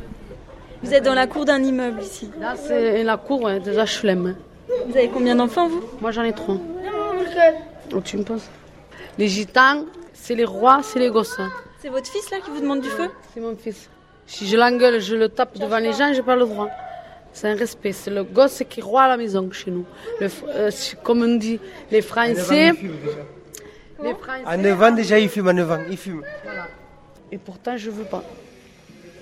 Vous 0.83 0.95
êtes 0.95 1.05
dans 1.05 1.15
la 1.15 1.27
cour 1.27 1.45
d'un 1.45 1.63
immeuble 1.63 2.01
ici. 2.01 2.31
Là, 2.41 2.55
c'est 2.57 3.03
la 3.03 3.17
cour 3.17 3.51
des 3.61 3.77
HLM. 3.77 4.37
Vous 4.87 4.97
avez 4.97 5.09
combien 5.09 5.35
d'enfants, 5.35 5.69
vous? 5.69 5.83
Moi, 6.01 6.13
j'en 6.13 6.23
ai 6.23 6.33
trois. 6.33 6.57
Oh, 7.95 8.01
tu 8.01 8.19
me 8.19 8.23
poses 8.23 8.49
Les 9.19 9.29
gitans, 9.29 9.85
c'est 10.13 10.35
les 10.35 10.45
rois, 10.45 10.81
c'est 10.83 10.99
les 10.99 11.11
gosses. 11.11 11.41
C'est 11.81 11.91
votre 11.91 12.09
fils 12.11 12.31
là 12.31 12.39
qui 12.41 12.51
vous 12.51 12.61
demande 12.61 12.81
du 12.81 12.89
feu 12.89 13.09
C'est 13.33 13.41
mon 13.41 13.55
fils. 13.57 13.89
Si 14.27 14.49
je 14.49 14.57
l'engueule, 14.57 15.01
je 15.01 15.15
le 15.15 15.29
tape 15.29 15.57
devant 15.59 15.79
les 15.79 15.93
gens, 15.93 16.13
j'ai 16.13 16.23
pas 16.23 16.35
le 16.35 16.45
droit. 16.45 16.69
C'est 17.33 17.49
un 17.49 17.55
respect. 17.55 17.93
C'est 17.93 18.11
le 18.11 18.25
gosse 18.25 18.63
qui 18.69 18.81
roi 18.81 19.03
à 19.03 19.09
la 19.09 19.17
maison 19.17 19.49
chez 19.53 19.71
nous. 19.71 19.85
Le 20.21 20.29
euh, 20.49 20.71
comme 21.05 21.23
on 21.23 21.37
dit, 21.37 21.61
les 21.93 22.03
Français. 22.03 22.73
Les 24.03 24.15
Français. 24.15 24.43
À 24.45 24.57
9 24.57 24.83
ans, 24.83 24.91
déjà, 24.91 25.19
il 25.21 25.29
fume 25.29 25.49
à 25.49 25.53
9 25.53 25.71
ans. 25.71 25.79
Il 25.89 25.97
fume. 25.97 26.23
Et 27.31 27.39
pourtant, 27.39 27.77
je 27.77 27.91
veux 27.91 28.05
pas. 28.05 28.25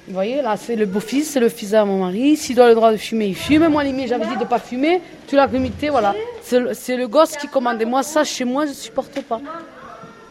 Vous 0.08 0.14
voyez, 0.14 0.40
là, 0.40 0.56
c'est 0.56 0.76
le 0.76 0.86
beau-fils, 0.86 1.30
c'est 1.30 1.40
le 1.40 1.48
fils 1.48 1.74
à 1.74 1.84
mon 1.84 1.98
mari. 1.98 2.36
S'il 2.36 2.56
doit 2.56 2.68
le 2.68 2.74
droit 2.74 2.92
de 2.92 2.96
fumer, 2.96 3.26
il 3.26 3.36
fume. 3.36 3.68
Moi, 3.68 3.84
les 3.84 3.92
miens, 3.92 4.06
j'avais 4.06 4.26
dit 4.26 4.36
de 4.36 4.44
pas 4.44 4.60
fumer. 4.60 5.02
Tu 5.26 5.36
l'as 5.36 5.46
limité, 5.46 5.90
voilà. 5.90 6.14
C'est 6.42 6.60
le, 6.60 6.74
c'est 6.74 6.96
le 6.96 7.06
gosse 7.06 7.36
qui 7.36 7.48
commande. 7.48 7.82
Et 7.82 7.84
moi, 7.84 8.02
ça, 8.02 8.24
chez 8.24 8.44
moi, 8.44 8.64
je 8.66 8.72
supporte 8.72 9.20
pas. 9.22 9.40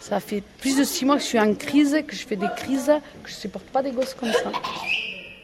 Ça 0.07 0.19
fait 0.19 0.43
plus 0.59 0.77
de 0.77 0.83
six 0.83 1.03
mois 1.03 1.15
que 1.15 1.23
je 1.23 1.25
suis 1.25 1.39
en 1.39 1.55
crise, 1.55 1.97
que 2.07 2.15
je 2.15 2.27
fais 2.27 2.35
des 2.35 2.45
crises, 2.55 2.93
que 3.23 3.27
je 3.27 3.33
supporte 3.33 3.65
pas 3.65 3.81
des 3.81 3.89
gosses 3.89 4.13
comme 4.13 4.31
ça. 4.31 4.51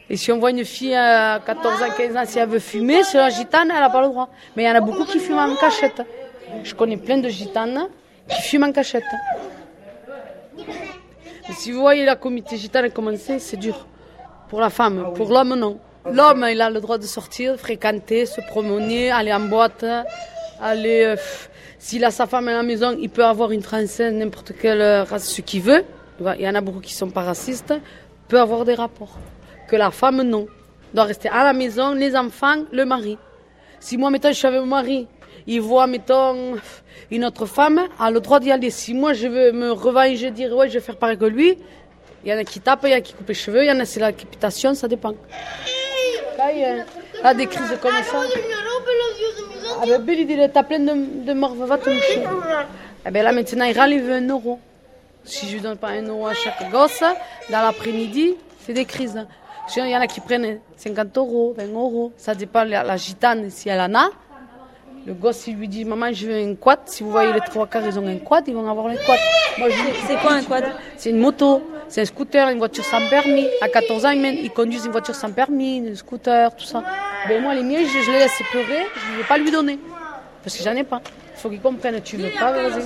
Et 0.08 0.16
si 0.16 0.30
on 0.30 0.38
voit 0.38 0.52
une 0.52 0.64
fille 0.64 0.94
à 0.94 1.40
14 1.44 1.82
ans, 1.82 1.86
15 1.96 2.16
ans, 2.16 2.22
si 2.24 2.38
elle 2.38 2.48
veut 2.48 2.60
fumer, 2.60 3.02
c'est 3.02 3.18
la 3.18 3.28
gitane, 3.28 3.72
elle 3.74 3.80
n'a 3.80 3.90
pas 3.90 4.02
le 4.02 4.06
droit. 4.06 4.28
Mais 4.54 4.62
il 4.62 4.66
y 4.66 4.70
en 4.70 4.76
a 4.76 4.80
beaucoup 4.80 5.04
qui 5.04 5.18
fument 5.18 5.40
en 5.40 5.56
cachette. 5.56 6.02
Je 6.62 6.76
connais 6.76 6.96
plein 6.96 7.18
de 7.18 7.28
gitanes 7.28 7.88
qui 8.28 8.40
fument 8.40 8.62
en 8.62 8.72
cachette. 8.72 9.02
Mais 10.56 11.54
si 11.56 11.72
vous 11.72 11.80
voyez 11.80 12.04
la 12.04 12.14
comité 12.14 12.56
gitane 12.56 12.88
commencer, 12.92 13.40
c'est 13.40 13.56
dur. 13.56 13.88
Pour 14.48 14.60
la 14.60 14.70
femme, 14.70 15.12
pour 15.16 15.30
l'homme, 15.30 15.56
non. 15.56 15.80
L'homme, 16.08 16.46
il 16.48 16.60
a 16.60 16.70
le 16.70 16.80
droit 16.80 16.98
de 16.98 17.06
sortir, 17.06 17.56
fréquenter, 17.58 18.26
se 18.26 18.40
promener, 18.42 19.10
aller 19.10 19.32
en 19.32 19.40
boîte, 19.40 19.84
aller. 20.62 21.04
euh, 21.04 21.16
S'il 21.78 22.04
a 22.04 22.10
sa 22.10 22.26
femme 22.26 22.48
à 22.48 22.52
la 22.52 22.62
maison, 22.62 22.96
il 22.98 23.10
peut 23.10 23.24
avoir 23.24 23.50
une 23.50 23.62
française, 23.62 24.12
n'importe 24.12 24.52
quelle 24.60 24.80
euh, 24.80 25.04
race, 25.04 25.28
ce 25.28 25.40
qu'il 25.40 25.62
veut. 25.62 25.84
Il 26.38 26.42
y 26.44 26.48
en 26.48 26.54
a 26.54 26.60
beaucoup 26.60 26.80
qui 26.80 26.94
sont 26.94 27.10
pas 27.10 27.22
racistes. 27.22 27.74
Peut 28.28 28.40
avoir 28.40 28.64
des 28.64 28.74
rapports. 28.74 29.18
Que 29.68 29.76
la 29.76 29.90
femme, 29.90 30.22
non. 30.22 30.46
Doit 30.94 31.04
rester 31.04 31.28
à 31.28 31.42
la 31.42 31.52
maison, 31.52 31.92
les 31.94 32.14
enfants, 32.14 32.64
le 32.70 32.84
mari. 32.84 33.18
Si 33.80 33.96
moi, 33.96 34.10
mettons, 34.10 34.28
je 34.28 34.34
suis 34.34 34.46
avec 34.46 34.60
mon 34.60 34.66
mari, 34.66 35.08
il 35.46 35.60
voit, 35.60 35.88
mettons, 35.88 36.54
une 37.10 37.24
autre 37.24 37.46
femme, 37.46 37.80
a 37.98 38.10
le 38.10 38.20
droit 38.20 38.38
d'y 38.38 38.52
aller. 38.52 38.70
Si 38.70 38.94
moi, 38.94 39.12
je 39.12 39.26
veux 39.26 39.50
me 39.52 39.72
revenger, 39.72 40.30
dire, 40.30 40.54
ouais, 40.54 40.68
je 40.68 40.74
vais 40.74 40.80
faire 40.80 40.96
pareil 40.96 41.18
que 41.18 41.24
lui, 41.24 41.58
Il 42.24 42.30
y 42.30 42.34
en 42.34 42.38
a 42.38 42.44
qui 42.44 42.60
tapent, 42.60 42.84
il 42.84 42.90
y 42.90 42.94
en 42.94 42.98
a 42.98 43.00
qui 43.00 43.14
coupent 43.14 43.28
les 43.28 43.34
cheveux, 43.34 43.64
il 43.64 43.68
y 43.68 43.72
en 43.72 43.80
a 43.80 43.84
c'est 43.84 43.98
la 43.98 44.12
capitation, 44.12 44.74
ça 44.74 44.86
dépend. 44.86 45.14
Là, 46.38 46.52
il 46.52 46.60
y 46.60 46.64
a, 47.24 47.34
des 47.34 47.46
crises 47.46 47.76
comme 47.82 47.90
ça. 47.90 48.20
Ah 49.80 49.84
ben, 49.86 50.00
Bill, 50.02 50.20
il 50.20 50.26
dit, 50.26 50.36
t'as 50.52 50.62
plein 50.62 50.78
de, 50.78 51.24
de 51.24 51.32
morts, 51.32 51.54
va 51.54 51.78
te 51.78 51.88
moucher. 51.90 52.22
Eh 53.06 53.10
ben 53.10 53.22
là, 53.24 53.32
maintenant, 53.32 53.64
il 53.64 54.00
veut 54.02 54.14
un 54.14 54.28
euro. 54.28 54.58
Si 55.24 55.46
je 55.48 55.54
lui 55.54 55.60
donne 55.60 55.76
pas 55.76 55.88
un 55.88 56.02
euro 56.02 56.26
à 56.26 56.34
chaque 56.34 56.70
gosse, 56.70 57.00
dans 57.50 57.62
l'après-midi, 57.62 58.34
c'est 58.64 58.72
des 58.72 58.84
crises. 58.84 59.24
Il 59.76 59.88
y 59.88 59.96
en 59.96 60.00
a 60.00 60.06
qui 60.06 60.20
prennent 60.20 60.58
50 60.76 61.16
euros, 61.18 61.54
20 61.56 61.66
euros. 61.72 62.12
Ça 62.16 62.34
dépend 62.34 62.64
de 62.64 62.70
la, 62.70 62.82
la 62.82 62.96
gitane, 62.96 63.48
si 63.50 63.68
elle 63.68 63.80
en 63.80 63.94
a. 63.94 64.08
Le 65.06 65.14
gosse, 65.14 65.46
il 65.48 65.56
lui 65.56 65.66
dit, 65.68 65.84
maman, 65.84 66.12
je 66.12 66.26
veux 66.26 66.36
un 66.36 66.54
quad. 66.54 66.80
Si 66.86 67.02
vous 67.02 67.10
voyez 67.10 67.32
les 67.32 67.40
trois 67.40 67.66
quarts, 67.66 67.82
ils 67.86 67.98
ont 67.98 68.06
un 68.06 68.18
quad, 68.18 68.44
ils 68.46 68.54
vont 68.54 68.68
avoir 68.68 68.86
un 68.86 68.94
quad. 68.96 69.18
Moi, 69.58 69.68
je 69.70 69.74
dis, 69.76 69.98
C'est 70.06 70.16
quoi 70.18 70.32
un 70.34 70.42
quad? 70.44 70.64
C'est 70.96 71.10
une 71.10 71.18
moto, 71.18 71.62
c'est 71.88 72.02
un 72.02 72.04
scooter, 72.04 72.48
une 72.50 72.58
voiture 72.58 72.84
sans 72.84 73.08
permis. 73.08 73.46
À 73.60 73.68
14 73.68 74.04
ans, 74.06 74.10
ils, 74.10 74.20
mènent- 74.20 74.38
ils 74.42 74.50
conduisent 74.50 74.84
une 74.84 74.92
voiture 74.92 75.14
sans 75.14 75.30
permis, 75.32 75.82
un 75.90 75.94
scooter, 75.96 76.54
tout 76.54 76.64
ça. 76.64 76.82
Ben 77.28 77.40
moi, 77.40 77.54
les 77.54 77.62
miens, 77.62 77.80
je, 77.84 78.00
je 78.00 78.10
les 78.10 78.18
laisse 78.18 78.42
pleurer, 78.50 78.86
je 78.94 79.12
ne 79.12 79.18
veux 79.18 79.24
pas 79.28 79.38
lui 79.38 79.50
donner. 79.50 79.78
Parce 80.42 80.56
que 80.56 80.64
j'en 80.64 80.74
ai 80.74 80.84
pas. 80.84 81.00
Il 81.34 81.40
faut 81.40 81.48
qu'ils 81.48 81.60
comprennent, 81.60 82.00
tu 82.02 82.16
veux 82.16 82.30
pas, 82.30 82.52
vas-y. 82.52 82.82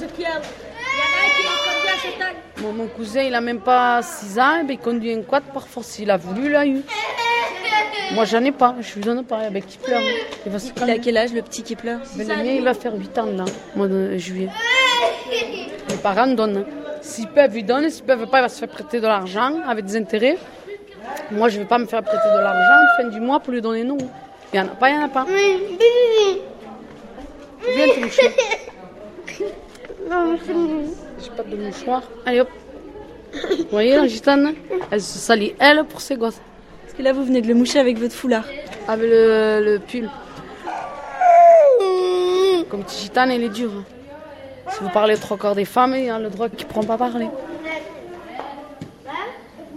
Mon, 2.63 2.73
mon 2.73 2.87
cousin, 2.87 3.23
il 3.23 3.35
a 3.35 3.41
même 3.41 3.61
pas 3.61 4.03
6 4.03 4.39
ans, 4.39 4.65
ben, 4.65 4.71
il 4.71 4.79
conduit 4.79 5.13
un 5.13 5.23
quad 5.23 5.43
par 5.45 5.67
force. 5.67 5.99
Il 5.99 6.11
a 6.11 6.17
voulu, 6.17 6.47
il 6.47 6.53
l'a 6.53 6.67
eu. 6.67 6.83
Moi, 8.13 8.25
j'en 8.25 8.43
ai 8.45 8.53
pas, 8.53 8.77
je 8.81 8.95
lui 8.95 9.01
donne 9.03 9.25
pas. 9.25 9.51
Ben, 9.51 9.63
qui 9.63 9.79
pleure. 9.79 10.03
Il, 10.45 10.53
va 10.53 10.59
se 10.59 10.71
Il 10.77 10.91
a 10.91 10.99
quel 10.99 11.17
âge 11.17 11.33
le 11.33 11.43
petit 11.43 11.63
qui 11.63 11.77
pleure 11.77 12.01
ben, 12.15 12.29
le 12.29 12.37
mien, 12.37 12.53
il 12.53 12.65
va 12.65 12.75
faire 12.75 12.95
8 12.95 13.19
ans 13.19 13.27
là, 13.27 13.45
au 13.75 13.79
mois 13.79 13.89
de 13.89 14.17
juillet. 14.17 14.51
Les 15.89 15.97
parents 15.97 16.27
donnent. 16.27 16.65
S'ils 17.01 17.29
peuvent, 17.29 17.57
ils 17.57 17.65
donnent. 17.65 17.91
S'ils 17.91 18.05
peuvent 18.05 18.27
pas, 18.27 18.39
il 18.39 18.43
va 18.43 18.49
se 18.49 18.59
faire 18.59 18.69
prêter 18.69 19.01
de 19.01 19.07
l'argent 19.07 19.61
avec 19.67 19.87
des 19.87 19.97
intérêts. 19.97 20.37
Moi, 21.31 21.49
je 21.49 21.59
vais 21.59 21.65
pas 21.65 21.79
me 21.79 21.87
faire 21.87 22.03
prêter 22.03 22.29
de 22.35 22.39
l'argent 22.39 22.87
fin 22.97 23.09
du 23.09 23.21
mois 23.21 23.41
pour 23.41 23.53
lui 23.53 23.61
donner 23.61 23.85
non. 23.85 23.99
Il 24.53 24.57
y 24.57 24.61
en 24.61 24.67
a 24.67 24.69
pas, 24.69 24.91
il 24.91 24.95
y 24.95 24.99
en 24.99 25.03
a 25.03 25.09
pas. 25.09 25.25
Viens 27.75 27.89
te 27.95 28.01
moucher. 28.01 28.31
J'ai 31.23 31.31
pas 31.31 31.43
de 31.43 31.57
mouchoir. 31.57 32.03
Allez 32.25 32.41
hop. 32.41 32.49
Vous 33.35 33.67
voyez 33.71 33.97
la 33.97 34.07
gitane 34.07 34.55
Elle 34.91 35.03
se 35.03 35.19
salit 35.19 35.55
elle 35.59 35.85
pour 35.85 36.01
ses 36.01 36.17
gosses. 36.17 36.41
Parce 36.83 36.95
que 36.97 37.03
là, 37.03 37.13
vous 37.13 37.25
venez 37.25 37.43
de 37.43 37.49
le 37.49 37.55
moucher 37.55 37.81
avec 37.81 37.99
votre 37.99 38.15
foulard. 38.15 38.45
Avec 38.89 39.11
le, 39.11 39.61
le 39.65 39.79
pull. 39.81 40.09
Comme 42.71 42.83
petite 42.85 43.01
gitane, 43.01 43.31
elle 43.31 43.43
est 43.43 43.49
dure. 43.49 43.83
Si 44.71 44.81
vous 44.83 44.91
parlez 44.91 45.17
trois 45.17 45.37
quarts 45.37 45.55
des 45.55 45.65
femmes, 45.65 45.95
il 45.97 46.05
y 46.05 46.11
a 46.11 46.19
le 46.19 46.29
droit 46.31 46.49
ne 46.49 46.65
pourront 46.65 46.85
pas 46.85 46.97
parler. 46.99 47.29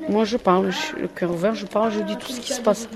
Moi, 0.07 0.25
je 0.25 0.37
parle, 0.37 0.71
je 0.71 0.77
suis 0.77 0.99
le 1.01 1.07
cœur 1.07 1.31
ouvert, 1.31 1.53
je 1.53 1.67
parle, 1.67 1.91
je 1.91 1.99
dis 1.99 2.17
tout 2.17 2.31
ce 2.31 2.39
qui 2.39 2.51
se 2.53 2.61
passe. 2.61 2.89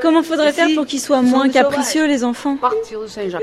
Comment 0.00 0.22
faudrait 0.22 0.52
faire 0.52 0.68
pour 0.74 0.86
qu'ils 0.86 1.00
soient 1.00 1.22
moins 1.22 1.48
capricieux, 1.48 2.06
les 2.06 2.22
enfants 2.24 2.56
Partir 2.56 3.00
de 3.02 3.06
Saint-Jacques. 3.06 3.42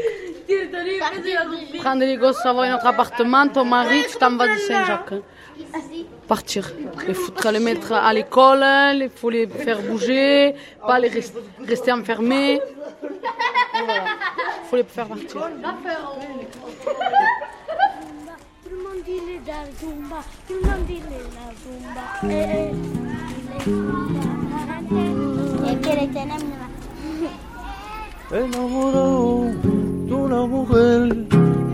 Prendre 1.80 2.02
les 2.04 2.17
gosses, 2.17 2.43
avoir 2.45 2.65
un 2.65 2.75
autre 2.75 2.88
appartement, 2.88 3.47
ton 3.47 3.63
mari, 3.65 4.04
tu 4.10 4.17
t'en 4.17 4.36
vas 4.36 4.47
de 4.47 4.58
Saint-Jacques. 4.60 5.12
hein. 5.13 5.21
Partir. 6.28 6.71
Il 7.08 7.13
faut 7.15 7.32
les 7.52 7.60
mettre 7.60 7.93
à 7.93 8.12
l'école, 8.13 8.63
il 9.02 9.10
faut 9.15 9.30
les 9.30 9.47
faire 9.47 9.80
bouger, 9.82 10.54
pas 10.86 10.99
les 10.99 11.10
res- 11.10 11.32
rester 11.67 11.91
enfermés. 11.91 12.60
Il 13.04 13.10
faut 14.69 14.75
les 14.75 14.84
faire 14.84 15.08
partir. 15.08 15.28
Tout 15.28 15.39
le 18.71 18.78
monde 18.84 19.02
dit 19.06 19.19
les 19.28 19.39
tout 20.47 20.54
le 20.54 20.62
monde 20.67 20.86
dit 20.88 21.02
les 22.23 22.71
enamorado 28.32 29.45
de 30.06 30.13
una 30.13 30.45
mujer 30.45 31.13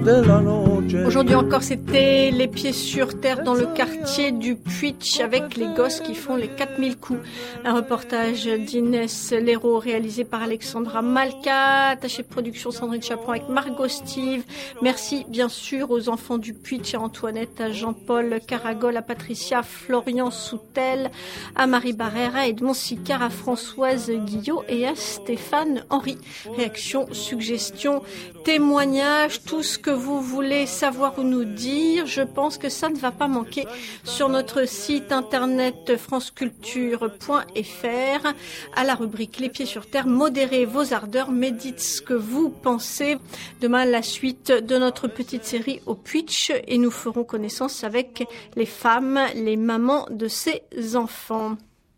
de 0.03 0.25
la 0.25 0.41
noche. 0.41 0.74
Aujourd'hui 0.93 1.35
encore, 1.35 1.63
c'était 1.63 2.29
les 2.31 2.47
pieds 2.47 2.71
sur 2.71 3.19
terre 3.19 3.43
dans 3.43 3.55
le 3.55 3.65
quartier 3.65 4.31
du 4.31 4.55
Puitch 4.55 5.19
avec 5.19 5.57
les 5.57 5.67
gosses 5.73 5.99
qui 5.99 6.13
font 6.13 6.35
les 6.35 6.47
4000 6.47 6.97
coups. 6.97 7.19
Un 7.63 7.73
reportage 7.73 8.45
d'Inès 8.45 9.31
Léraud 9.31 9.79
réalisé 9.79 10.25
par 10.25 10.43
Alexandra 10.43 11.01
Malka, 11.01 11.87
attaché 11.89 12.21
de 12.21 12.27
production 12.27 12.69
Sandrine 12.69 13.01
Chaperon 13.01 13.31
avec 13.31 13.49
Margot 13.49 13.87
Steve. 13.87 14.43
Merci 14.83 15.25
bien 15.27 15.49
sûr 15.49 15.89
aux 15.89 16.07
enfants 16.07 16.37
du 16.37 16.53
Puitch, 16.53 16.93
à 16.93 16.99
Antoinette, 16.99 17.59
à 17.61 17.71
Jean-Paul 17.71 18.39
Caragol, 18.45 18.95
à 18.95 19.01
Patricia, 19.01 19.63
Florian 19.63 20.29
Soutel, 20.29 21.09
à 21.55 21.65
Marie 21.65 21.93
Barrère, 21.93 22.35
à 22.35 22.47
Edmond 22.47 22.75
Sicard, 22.75 23.23
à 23.23 23.29
Françoise 23.31 24.11
Guillot 24.11 24.63
et 24.69 24.87
à 24.87 24.95
Stéphane 24.95 25.83
Henry. 25.89 26.17
Réaction, 26.55 27.07
suggestions, 27.11 28.03
témoignages, 28.43 29.41
tout 29.43 29.63
ce 29.63 29.79
que 29.79 29.89
vous 29.89 30.21
voulez 30.21 30.67
savoir 30.75 31.17
ou 31.17 31.23
nous 31.23 31.45
dire, 31.45 32.05
je 32.05 32.21
pense 32.21 32.57
que 32.57 32.67
ça 32.67 32.89
ne 32.89 32.97
va 32.97 33.11
pas 33.11 33.29
manquer 33.29 33.65
sur 34.03 34.27
notre 34.27 34.67
site 34.67 35.13
internet 35.13 35.95
franceculture.fr 35.95 38.33
à 38.75 38.83
la 38.83 38.95
rubrique 38.95 39.39
Les 39.39 39.49
pieds 39.49 39.65
sur 39.65 39.89
terre. 39.89 40.05
Modérez 40.05 40.65
vos 40.65 40.93
ardeurs, 40.93 41.31
mais 41.31 41.51
dites 41.51 41.79
ce 41.79 42.01
que 42.01 42.13
vous 42.13 42.49
pensez. 42.49 43.17
Demain, 43.61 43.85
la 43.85 44.01
suite 44.01 44.51
de 44.51 44.77
notre 44.77 45.07
petite 45.07 45.45
série 45.45 45.79
au 45.85 45.95
Twitch 45.95 46.51
et 46.67 46.77
nous 46.77 46.91
ferons 46.91 47.23
connaissance 47.23 47.85
avec 47.85 48.27
les 48.57 48.65
femmes, 48.65 49.19
les 49.33 49.55
mamans 49.55 50.07
de 50.11 50.27
ces 50.27 50.61
enfants. 50.95 51.55